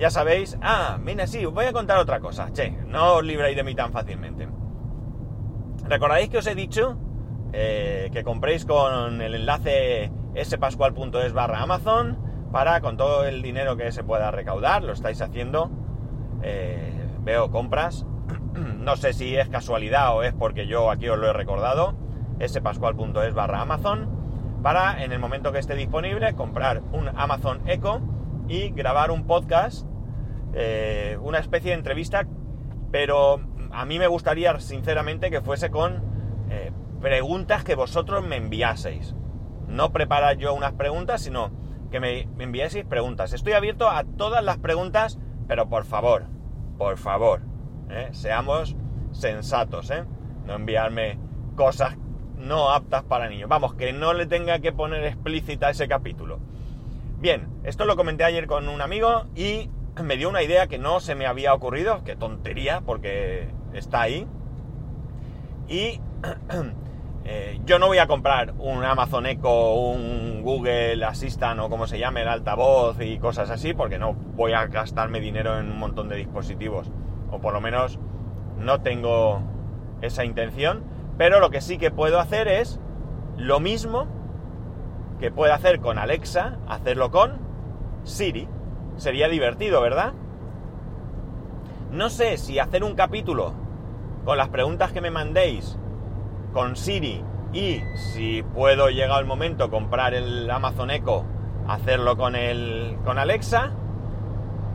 Ya 0.01 0.09
sabéis, 0.09 0.57
ah, 0.63 0.97
mira, 0.99 1.27
sí, 1.27 1.45
os 1.45 1.53
voy 1.53 1.67
a 1.67 1.75
contar 1.75 1.99
otra 1.99 2.21
cosa, 2.21 2.51
che, 2.55 2.71
no 2.71 3.17
os 3.17 3.23
libréis 3.23 3.55
de 3.55 3.63
mí 3.63 3.75
tan 3.75 3.93
fácilmente. 3.93 4.49
¿Recordáis 5.85 6.31
que 6.31 6.39
os 6.39 6.47
he 6.47 6.55
dicho 6.55 6.97
eh, 7.53 8.09
que 8.11 8.25
compréis 8.25 8.65
con 8.65 9.21
el 9.21 9.35
enlace 9.35 10.11
spascual.es 10.43 11.35
barra 11.35 11.61
Amazon 11.61 12.17
para 12.51 12.81
con 12.81 12.97
todo 12.97 13.27
el 13.27 13.43
dinero 13.43 13.77
que 13.77 13.93
se 13.93 14.03
pueda 14.03 14.31
recaudar, 14.31 14.85
lo 14.85 14.95
estáis 14.95 15.21
haciendo, 15.21 15.71
eh, 16.43 17.07
veo 17.21 17.51
compras, 17.51 18.07
no 18.55 18.97
sé 18.97 19.13
si 19.13 19.37
es 19.37 19.51
casualidad 19.51 20.17
o 20.17 20.23
es 20.23 20.33
porque 20.33 20.67
yo 20.67 20.91
aquí 20.91 21.11
os 21.11 21.19
lo 21.19 21.29
he 21.29 21.35
recordado, 21.35 21.95
spascual.es 22.43 23.35
barra 23.35 23.61
Amazon, 23.61 24.09
para 24.63 25.05
en 25.05 25.13
el 25.13 25.19
momento 25.19 25.53
que 25.53 25.59
esté 25.59 25.75
disponible 25.75 26.35
comprar 26.35 26.81
un 26.93 27.09
Amazon 27.09 27.61
Echo 27.67 28.01
y 28.49 28.71
grabar 28.71 29.11
un 29.11 29.27
podcast, 29.27 29.87
eh, 30.55 31.19
una 31.21 31.39
especie 31.39 31.71
de 31.71 31.77
entrevista, 31.77 32.27
pero 32.91 33.41
a 33.71 33.85
mí 33.85 33.99
me 33.99 34.07
gustaría 34.07 34.59
sinceramente 34.59 35.31
que 35.31 35.41
fuese 35.41 35.71
con 35.71 36.03
eh, 36.51 36.73
preguntas 37.01 37.65
que 37.65 37.75
vosotros 37.75 38.25
me 38.25 38.37
enviaseis. 38.37 39.15
No 39.69 39.93
preparar 39.93 40.37
yo 40.37 40.53
unas 40.55 40.73
preguntas, 40.73 41.23
sino 41.23 41.51
que 41.91 42.01
me, 42.01 42.29
enviaseis 42.39 42.85
preguntas. 42.85 43.33
Estoy 43.33 43.53
abierto 43.53 43.89
a 43.89 44.05
todas 44.05 44.45
las 44.45 44.59
preguntas, 44.59 45.19
pero 45.47 45.69
por 45.69 45.85
favor, 45.85 46.25
por 46.79 46.99
favor, 46.99 47.43
¿eh? 47.89 48.09
seamos 48.13 48.77
sensatos. 49.13 49.93
No 50.47 50.55
enviarme 50.55 51.19
cosas 51.55 51.97
no 52.41 52.71
aptas 52.71 53.05
para 53.05 53.29
niños. 53.29 53.49
Vamos, 53.49 53.75
que 53.75 53.93
no 53.93 54.13
le 54.13 54.27
tenga 54.27 54.59
que 54.59 54.73
poner 54.73 55.05
explícita 55.05 55.71
ese 55.71 55.87
capítulo. 55.87 56.41
Bien, 57.19 57.49
esto 57.65 57.85
lo 57.85 57.97
comenté 57.97 58.25
ayer 58.25 58.47
con 58.47 58.69
un 58.69 58.81
amigo 58.81 59.27
y 59.35 59.71
me 60.03 60.17
dio 60.17 60.29
una 60.29 60.43
idea 60.43 60.67
que 60.67 60.79
no 60.79 61.01
se 61.01 61.15
me 61.15 61.27
había 61.27 61.55
ocurrido, 61.55 62.05
que 62.05 62.17
tontería, 62.17 62.83
porque 62.83 63.49
está 63.73 64.03
ahí. 64.03 64.27
Y 65.69 66.01
eh, 67.25 67.61
yo 67.65 67.79
no 67.79 67.87
voy 67.87 67.99
a 67.99 68.07
comprar 68.07 68.55
un 68.59 68.85
Amazon 68.85 69.27
Echo, 69.27 69.75
un 69.75 70.43
Google 70.43 71.05
Assistant 71.05 71.61
o 71.61 71.69
como 71.69 71.87
se 71.87 71.99
llame, 71.99 72.23
el 72.23 72.29
altavoz 72.29 73.01
y 73.01 73.19
cosas 73.19 73.51
así, 73.51 73.75
porque 73.75 73.99
no 73.99 74.15
voy 74.15 74.53
a 74.53 74.67
gastarme 74.67 75.21
dinero 75.21 75.59
en 75.59 75.71
un 75.71 75.79
montón 75.79 76.09
de 76.09 76.17
dispositivos. 76.17 76.91
O 77.31 77.41
por 77.41 77.53
lo 77.53 77.61
menos 77.61 77.99
no 78.59 78.81
tengo 78.81 79.43
esa 80.03 80.25
intención. 80.25 80.85
Pero 81.19 81.41
lo 81.41 81.51
que 81.51 81.61
sí 81.61 81.79
que 81.79 81.91
puedo 81.91 82.19
hacer 82.19 82.49
es 82.49 82.81
lo 83.37 83.61
mismo 83.61 84.07
que 85.21 85.31
puedo 85.31 85.53
hacer 85.53 85.81
con 85.81 85.99
Alexa, 85.99 86.59
hacerlo 86.67 87.11
con 87.11 87.39
Siri. 88.05 88.49
Sería 89.01 89.29
divertido, 89.29 89.81
¿verdad? 89.81 90.13
No 91.91 92.11
sé 92.11 92.37
si 92.37 92.59
hacer 92.59 92.85
un 92.85 92.95
capítulo 92.95 93.55
con 94.27 94.37
las 94.37 94.51
preguntas 94.51 94.93
que 94.93 95.01
me 95.01 95.11
mandéis 95.11 95.79
con 96.53 96.77
Siri 96.77 97.25
y 97.55 97.81
si 97.97 98.43
puedo 98.43 98.91
llegar 98.91 99.19
el 99.19 99.27
momento 99.27 99.71
comprar 99.71 100.13
el 100.13 100.51
Amazon 100.51 100.91
Echo, 100.91 101.25
hacerlo 101.67 102.19
con 102.19 102.37
el 102.37 102.99
con 103.03 103.19
Alexa 103.19 103.71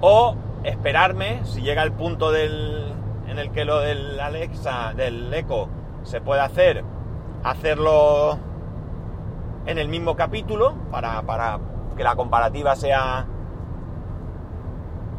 o 0.02 0.36
esperarme 0.64 1.42
si 1.44 1.62
llega 1.62 1.84
el 1.84 1.92
punto 1.92 2.32
del 2.32 2.96
en 3.28 3.38
el 3.38 3.52
que 3.52 3.64
lo 3.64 3.80
del 3.80 4.20
Alexa 4.20 4.94
del 4.96 5.32
Echo 5.32 5.70
se 6.02 6.20
puede 6.20 6.42
hacer 6.42 6.84
hacerlo 7.44 8.40
en 9.68 9.78
el 9.78 9.88
mismo 9.88 10.16
capítulo 10.16 10.74
para, 10.90 11.22
para 11.22 11.60
que 11.96 12.04
la 12.04 12.16
comparativa 12.16 12.76
sea 12.76 13.28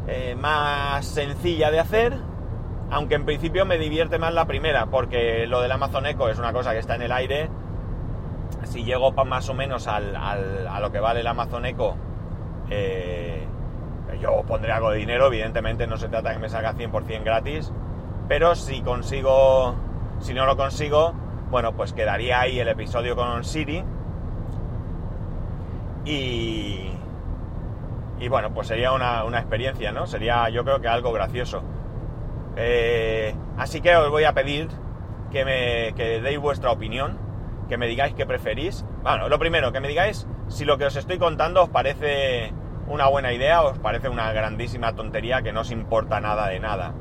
eh, 0.07 0.35
más 0.35 1.05
sencilla 1.05 1.71
de 1.71 1.79
hacer 1.79 2.17
aunque 2.89 3.15
en 3.15 3.25
principio 3.25 3.65
me 3.65 3.77
divierte 3.77 4.17
más 4.17 4.33
la 4.33 4.45
primera, 4.45 4.85
porque 4.85 5.45
lo 5.47 5.61
del 5.61 5.71
Amazon 5.71 6.05
Echo 6.05 6.29
es 6.29 6.39
una 6.39 6.53
cosa 6.53 6.71
que 6.71 6.79
está 6.79 6.95
en 6.95 7.01
el 7.01 7.11
aire. 7.11 7.49
Si 8.63 8.83
llego 8.83 9.11
más 9.11 9.49
o 9.49 9.53
menos 9.53 9.87
al, 9.87 10.15
a 10.15 10.79
lo 10.79 10.91
que 10.91 10.99
vale 10.99 11.19
el 11.19 11.27
Amazon 11.27 11.65
Echo, 11.65 11.95
eh, 12.69 13.45
yo 14.21 14.43
pondré 14.47 14.71
algo 14.71 14.91
de 14.91 14.97
dinero, 14.97 15.27
evidentemente 15.27 15.85
no 15.85 15.97
se 15.97 16.07
trata 16.07 16.29
de 16.29 16.35
que 16.35 16.41
me 16.41 16.49
salga 16.49 16.73
100% 16.73 17.23
gratis, 17.23 17.71
pero 18.27 18.55
si 18.55 18.81
consigo, 18.81 19.75
si 20.19 20.33
no 20.33 20.45
lo 20.45 20.55
consigo, 20.55 21.13
bueno, 21.49 21.73
pues 21.73 21.93
quedaría 21.93 22.39
ahí 22.39 22.59
el 22.59 22.67
episodio 22.69 23.15
con 23.15 23.43
Siri. 23.43 23.83
Y, 26.05 26.89
y 28.19 28.27
bueno, 28.29 28.53
pues 28.53 28.67
sería 28.67 28.91
una, 28.91 29.23
una 29.23 29.39
experiencia, 29.39 29.91
¿no? 29.91 30.07
Sería 30.07 30.49
yo 30.49 30.63
creo 30.63 30.81
que 30.81 30.87
algo 30.87 31.11
gracioso. 31.11 31.63
Eh, 32.55 33.35
así 33.57 33.81
que 33.81 33.95
os 33.95 34.09
voy 34.09 34.23
a 34.23 34.33
pedir 34.33 34.67
que 35.31 35.45
me 35.45 35.91
deis 36.21 36.39
vuestra 36.39 36.71
opinión, 36.71 37.17
que 37.69 37.77
me 37.77 37.87
digáis 37.87 38.13
qué 38.15 38.25
preferís. 38.25 38.85
Bueno, 39.03 39.29
lo 39.29 39.37
primero, 39.37 39.71
que 39.71 39.79
me 39.79 39.87
digáis 39.87 40.27
si 40.47 40.65
lo 40.65 40.77
que 40.77 40.85
os 40.85 40.95
estoy 40.95 41.19
contando 41.19 41.63
os 41.63 41.69
parece 41.69 42.53
una 42.87 43.07
buena 43.07 43.33
idea 43.33 43.61
o 43.61 43.71
os 43.71 43.79
parece 43.79 44.09
una 44.09 44.31
grandísima 44.31 44.95
tontería 44.95 45.41
que 45.41 45.51
no 45.51 45.61
os 45.61 45.71
importa 45.71 46.19
nada 46.19 46.47
de 46.47 46.59
nada. 46.59 46.93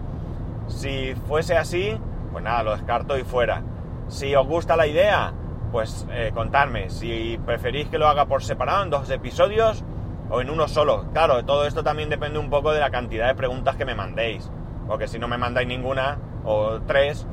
Si 0.67 1.15
fuese 1.27 1.57
así, 1.57 1.99
pues 2.33 2.45
nada, 2.45 2.63
lo 2.63 2.73
descarto 2.73 3.17
y 3.17 3.23
fuera. 3.23 3.63
Si 4.09 4.35
os 4.35 4.47
gusta 4.47 4.77
la 4.77 4.87
idea, 4.87 5.33
pues 5.73 6.07
eh, 6.11 6.33
contadme. 6.35 6.91
Si 6.91 7.39
preferís 7.47 7.89
que 7.89 7.99
lo 7.99 8.09
haga 8.09 8.27
por 8.27 8.43
separado 8.43 8.83
en 8.83 8.91
dos 8.91 9.09
episodios 9.11 9.85
o 10.31 10.41
en 10.41 10.51
uno 10.51 10.69
solo. 10.69 11.07
Claro, 11.13 11.45
todo 11.45 11.67
esto 11.67 11.83
también 11.83 12.09
depende 12.09 12.39
un 12.39 12.51
poco 12.51 12.73
de 12.73 12.81
la 12.81 12.91
cantidad 12.91 13.29
de 13.29 13.35
preguntas 13.35 13.77
que 13.77 13.85
me 13.85 13.95
mandéis. 13.95 14.51
Porque 14.87 15.09
si 15.09 15.19
no 15.19 15.29
me 15.29 15.39
mandáis 15.39 15.67
ninguna, 15.67 16.19
o 16.45 16.81
tres, 16.87 17.27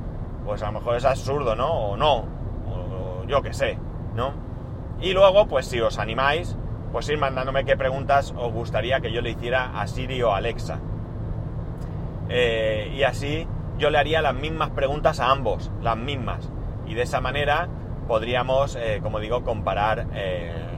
pues 0.45 0.61
a 0.63 0.67
lo 0.67 0.73
mejor 0.73 0.97
es 0.97 1.05
absurdo, 1.05 1.55
¿no? 1.55 1.71
O 1.71 1.97
no, 1.97 2.25
o, 2.67 3.23
yo 3.27 3.41
qué 3.41 3.53
sé, 3.53 3.77
¿no? 4.15 4.33
Y 4.99 5.13
luego, 5.13 5.47
pues 5.47 5.67
si 5.67 5.79
os 5.79 5.99
animáis, 5.99 6.57
pues 6.91 7.09
ir 7.09 7.17
mandándome 7.17 7.65
qué 7.65 7.77
preguntas 7.77 8.33
os 8.37 8.51
gustaría 8.51 8.99
que 8.99 9.11
yo 9.11 9.21
le 9.21 9.31
hiciera 9.31 9.79
a 9.79 9.87
Siri 9.87 10.21
o 10.23 10.33
Alexa. 10.33 10.79
Eh, 12.29 12.91
y 12.95 13.03
así 13.03 13.47
yo 13.77 13.89
le 13.89 13.97
haría 13.97 14.21
las 14.21 14.35
mismas 14.35 14.69
preguntas 14.71 15.19
a 15.19 15.29
ambos, 15.29 15.71
las 15.81 15.97
mismas. 15.97 16.51
Y 16.85 16.93
de 16.93 17.03
esa 17.03 17.21
manera 17.21 17.67
podríamos, 18.07 18.75
eh, 18.75 18.99
como 19.01 19.19
digo, 19.19 19.43
comparar 19.43 20.07
eh, 20.13 20.72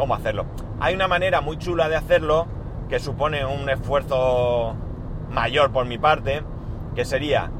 cómo 0.00 0.14
hacerlo. 0.14 0.46
Hay 0.80 0.94
una 0.94 1.08
manera 1.08 1.42
muy 1.42 1.58
chula 1.58 1.90
de 1.90 1.96
hacerlo 1.96 2.46
que 2.88 2.98
supone 2.98 3.44
un 3.44 3.68
esfuerzo 3.68 4.74
mayor 5.30 5.72
por 5.72 5.84
mi 5.84 5.98
parte, 5.98 6.42
que 6.94 7.04
sería 7.04 7.50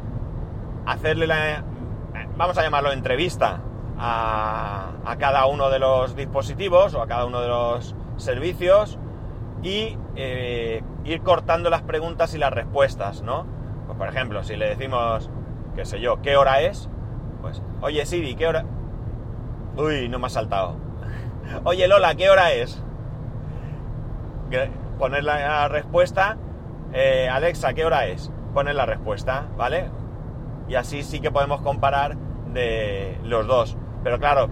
hacerle 0.87 1.27
la, 1.27 1.63
vamos 2.39 2.57
a 2.57 2.63
llamarlo 2.63 2.93
entrevista 2.93 3.61
a, 3.99 5.17
cada 5.19 5.45
uno 5.45 5.69
de 5.69 5.81
los 5.81 6.17
dispositivos 6.17 6.95
o 6.95 7.03
a 7.03 7.07
cada 7.07 7.27
uno 7.27 7.43
de 7.43 7.49
los 7.49 7.95
servicios 8.17 8.99
y 9.63 9.99
eh, 10.17 10.83
ir 11.05 11.21
cortando 11.21 11.69
las 11.69 11.83
preguntas 11.83 12.35
y 12.35 12.39
las 12.39 12.55
respuestas, 12.55 13.21
¿no? 13.21 13.45
Pues 13.85 13.99
por 13.99 14.09
ejemplo, 14.09 14.43
si 14.45 14.57
le 14.57 14.71
decimos, 14.71 15.29
qué 15.77 15.85
sé 15.85 16.01
yo, 16.01 16.23
¿qué 16.23 16.39
hora 16.39 16.63
es? 16.63 16.89
Pues, 17.43 17.63
oye 17.83 18.07
Siri, 18.07 18.35
¿qué 18.35 18.47
hora? 18.47 18.65
Uy, 19.77 20.09
no 20.09 20.19
me 20.19 20.29
ha 20.29 20.31
saltado. 20.31 20.80
Oye 21.65 21.89
Lola, 21.89 22.15
¿qué 22.15 22.31
hora 22.31 22.53
es? 22.53 22.83
Poner 24.99 25.25
la 25.25 25.69
respuesta 25.69 26.37
eh, 26.93 27.29
Alexa, 27.31 27.73
¿qué 27.73 27.85
hora 27.85 28.07
es? 28.07 28.33
Poner 28.53 28.75
la 28.75 28.87
respuesta, 28.87 29.47
¿vale? 29.57 29.91
Y 30.69 30.75
así 30.75 31.03
sí 31.03 31.21
que 31.21 31.31
podemos 31.31 31.63
comparar 31.63 32.17
de 32.53 33.19
los 33.25 33.47
dos. 33.47 33.77
Pero 34.03 34.19
claro, 34.19 34.49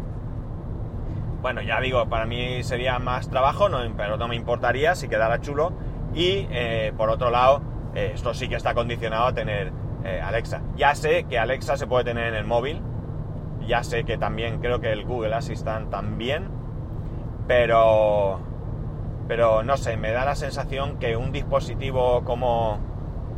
bueno, 1.43 1.63
ya 1.63 1.81
digo, 1.81 2.09
para 2.09 2.27
mí 2.27 2.63
sería 2.63 2.99
más 2.99 3.29
trabajo, 3.29 3.69
no, 3.69 3.79
pero 3.97 4.17
no 4.17 4.29
me 4.29 4.37
importaría 4.37 4.95
si 4.95 5.09
quedara 5.09 5.41
chulo. 5.41 5.73
Y 6.15 6.47
eh, 6.51 6.93
por 6.97 7.11
otro 7.11 7.31
lado, 7.31 7.61
eh, 7.95 8.13
esto 8.15 8.35
sí 8.35 8.49
que 8.49 8.55
está 8.55 8.75
condicionado 8.75 9.27
a 9.27 9.35
tener 9.35 9.73
Alexa. 10.23 10.63
Ya 10.75 10.95
sé 10.95 11.25
que 11.25 11.39
Alexa 11.39 11.77
se 11.77 11.87
puede 11.87 12.05
tener 12.05 12.29
en 12.29 12.35
el 12.35 12.47
móvil, 12.47 12.81
ya 13.67 13.83
sé 13.83 14.05
que 14.05 14.17
también 14.17 14.59
creo 14.61 14.81
que 14.81 14.91
el 14.91 15.05
Google 15.05 15.35
Assistant 15.35 15.91
también, 15.91 16.49
pero 17.49 18.41
pero 19.27 19.63
no 19.63 19.77
sé, 19.77 19.97
me 19.97 20.13
da 20.13 20.25
la 20.25 20.37
sensación 20.37 20.99
que 20.99 21.17
un 21.17 21.33
dispositivo 21.33 22.23
como 22.25 22.79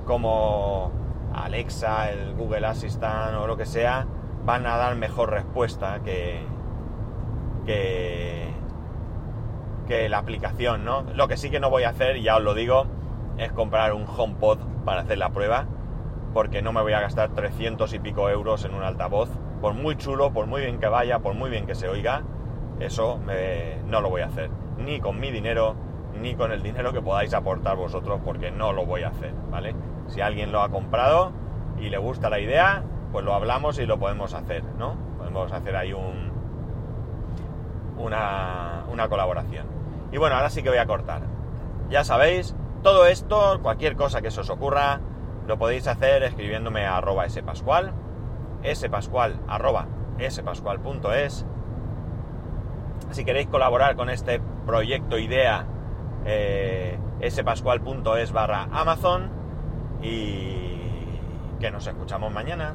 como 0.05 0.93
Alexa, 1.33 2.11
el 2.11 2.35
Google 2.35 2.67
Assistant 2.67 3.37
o 3.37 3.47
lo 3.47 3.57
que 3.57 3.67
sea, 3.67 4.07
van 4.45 4.67
a 4.67 4.77
dar 4.77 4.97
mejor 4.97 5.31
respuesta 5.31 6.01
que, 6.05 6.41
que, 7.65 8.53
que 9.87 10.09
la 10.09 10.19
aplicación, 10.19 10.85
¿no? 10.85 11.03
Lo 11.15 11.29
que 11.29 11.37
sí 11.37 11.51
que 11.51 11.61
no 11.61 11.71
voy 11.71 11.85
a 11.85 11.91
hacer, 11.91 12.21
ya 12.21 12.37
os 12.37 12.43
lo 12.43 12.55
digo, 12.55 12.87
es 13.39 13.53
comprar 13.53 13.93
un 13.95 14.07
HomePod 14.07 14.59
para 14.85 15.03
hacer 15.03 15.19
la 15.19 15.31
prueba, 15.31 15.67
porque 16.35 16.63
no 16.63 16.73
me 16.73 16.83
voy 16.83 16.93
a 16.93 17.01
gastar 17.01 17.31
300 17.31 17.93
y 17.95 17.99
pico 18.01 18.29
euros 18.29 18.65
en 18.65 18.75
un 18.75 18.83
altavoz, 18.83 19.31
por 19.61 19.75
muy 19.75 19.97
chulo, 19.97 20.33
por 20.33 20.47
muy 20.47 20.63
bien 20.63 20.81
que 20.81 20.89
vaya, 20.89 21.21
por 21.21 21.35
muy 21.35 21.51
bien 21.51 21.67
que 21.67 21.77
se 21.77 21.89
oiga, 21.89 22.25
eso 22.81 23.21
no 23.87 24.01
lo 24.01 24.11
voy 24.11 24.23
a 24.23 24.27
hacer, 24.27 24.51
ni 24.79 25.01
con 25.01 25.21
mi 25.21 25.31
dinero, 25.31 25.75
ni 26.21 26.35
con 26.35 26.53
el 26.53 26.63
dinero 26.63 26.93
que 26.93 27.01
podáis 27.01 27.33
aportar 27.35 27.77
vosotros, 27.77 28.21
porque 28.25 28.51
no 28.51 28.73
lo 28.73 28.87
voy 28.87 29.03
a 29.03 29.09
hacer, 29.09 29.33
¿vale? 29.51 29.75
Si 30.09 30.21
alguien 30.21 30.51
lo 30.53 30.63
ha 30.63 30.71
comprado 30.71 31.33
y 31.79 31.89
le 31.89 31.99
gusta 31.99 32.31
la 32.31 32.41
idea, 32.41 32.83
pues 33.13 33.25
lo 33.25 33.35
hablamos 33.35 33.79
y 33.79 33.87
lo 33.87 33.99
podemos 33.99 34.35
hacer, 34.35 34.65
¿no? 34.79 34.97
Podemos 35.19 35.53
hacer 35.53 35.77
ahí 35.77 35.93
un, 35.93 36.33
una, 37.99 38.85
una 38.91 39.09
colaboración. 39.09 39.67
Y 40.13 40.19
bueno, 40.19 40.37
ahora 40.37 40.51
sí 40.51 40.63
que 40.63 40.71
voy 40.71 40.79
a 40.79 40.87
cortar. 40.87 41.23
Ya 41.89 42.05
sabéis, 42.05 42.55
todo 42.83 43.07
esto, 43.07 43.61
cualquier 43.63 43.97
cosa 43.97 44.23
que 44.23 44.31
se 44.31 44.41
os 44.41 44.51
ocurra, 44.51 45.01
lo 45.47 45.59
podéis 45.59 45.87
hacer 45.87 46.23
escribiéndome 46.23 46.87
a 46.87 46.97
arroba 46.97 47.29
spascual, 47.29 47.93
spascual 48.65 49.41
arroba 49.49 49.87
spascual.es. 50.29 51.47
Si 53.11 53.25
queréis 53.25 53.49
colaborar 53.49 53.97
con 53.97 54.09
este 54.09 54.41
proyecto 54.67 55.19
idea, 55.19 55.67
eh, 56.25 56.99
spascual.es 57.29 58.33
barra 58.33 58.69
Amazon 58.73 59.31
y 60.03 60.79
que 61.59 61.71
nos 61.71 61.87
escuchamos 61.87 62.33
mañana. 62.33 62.75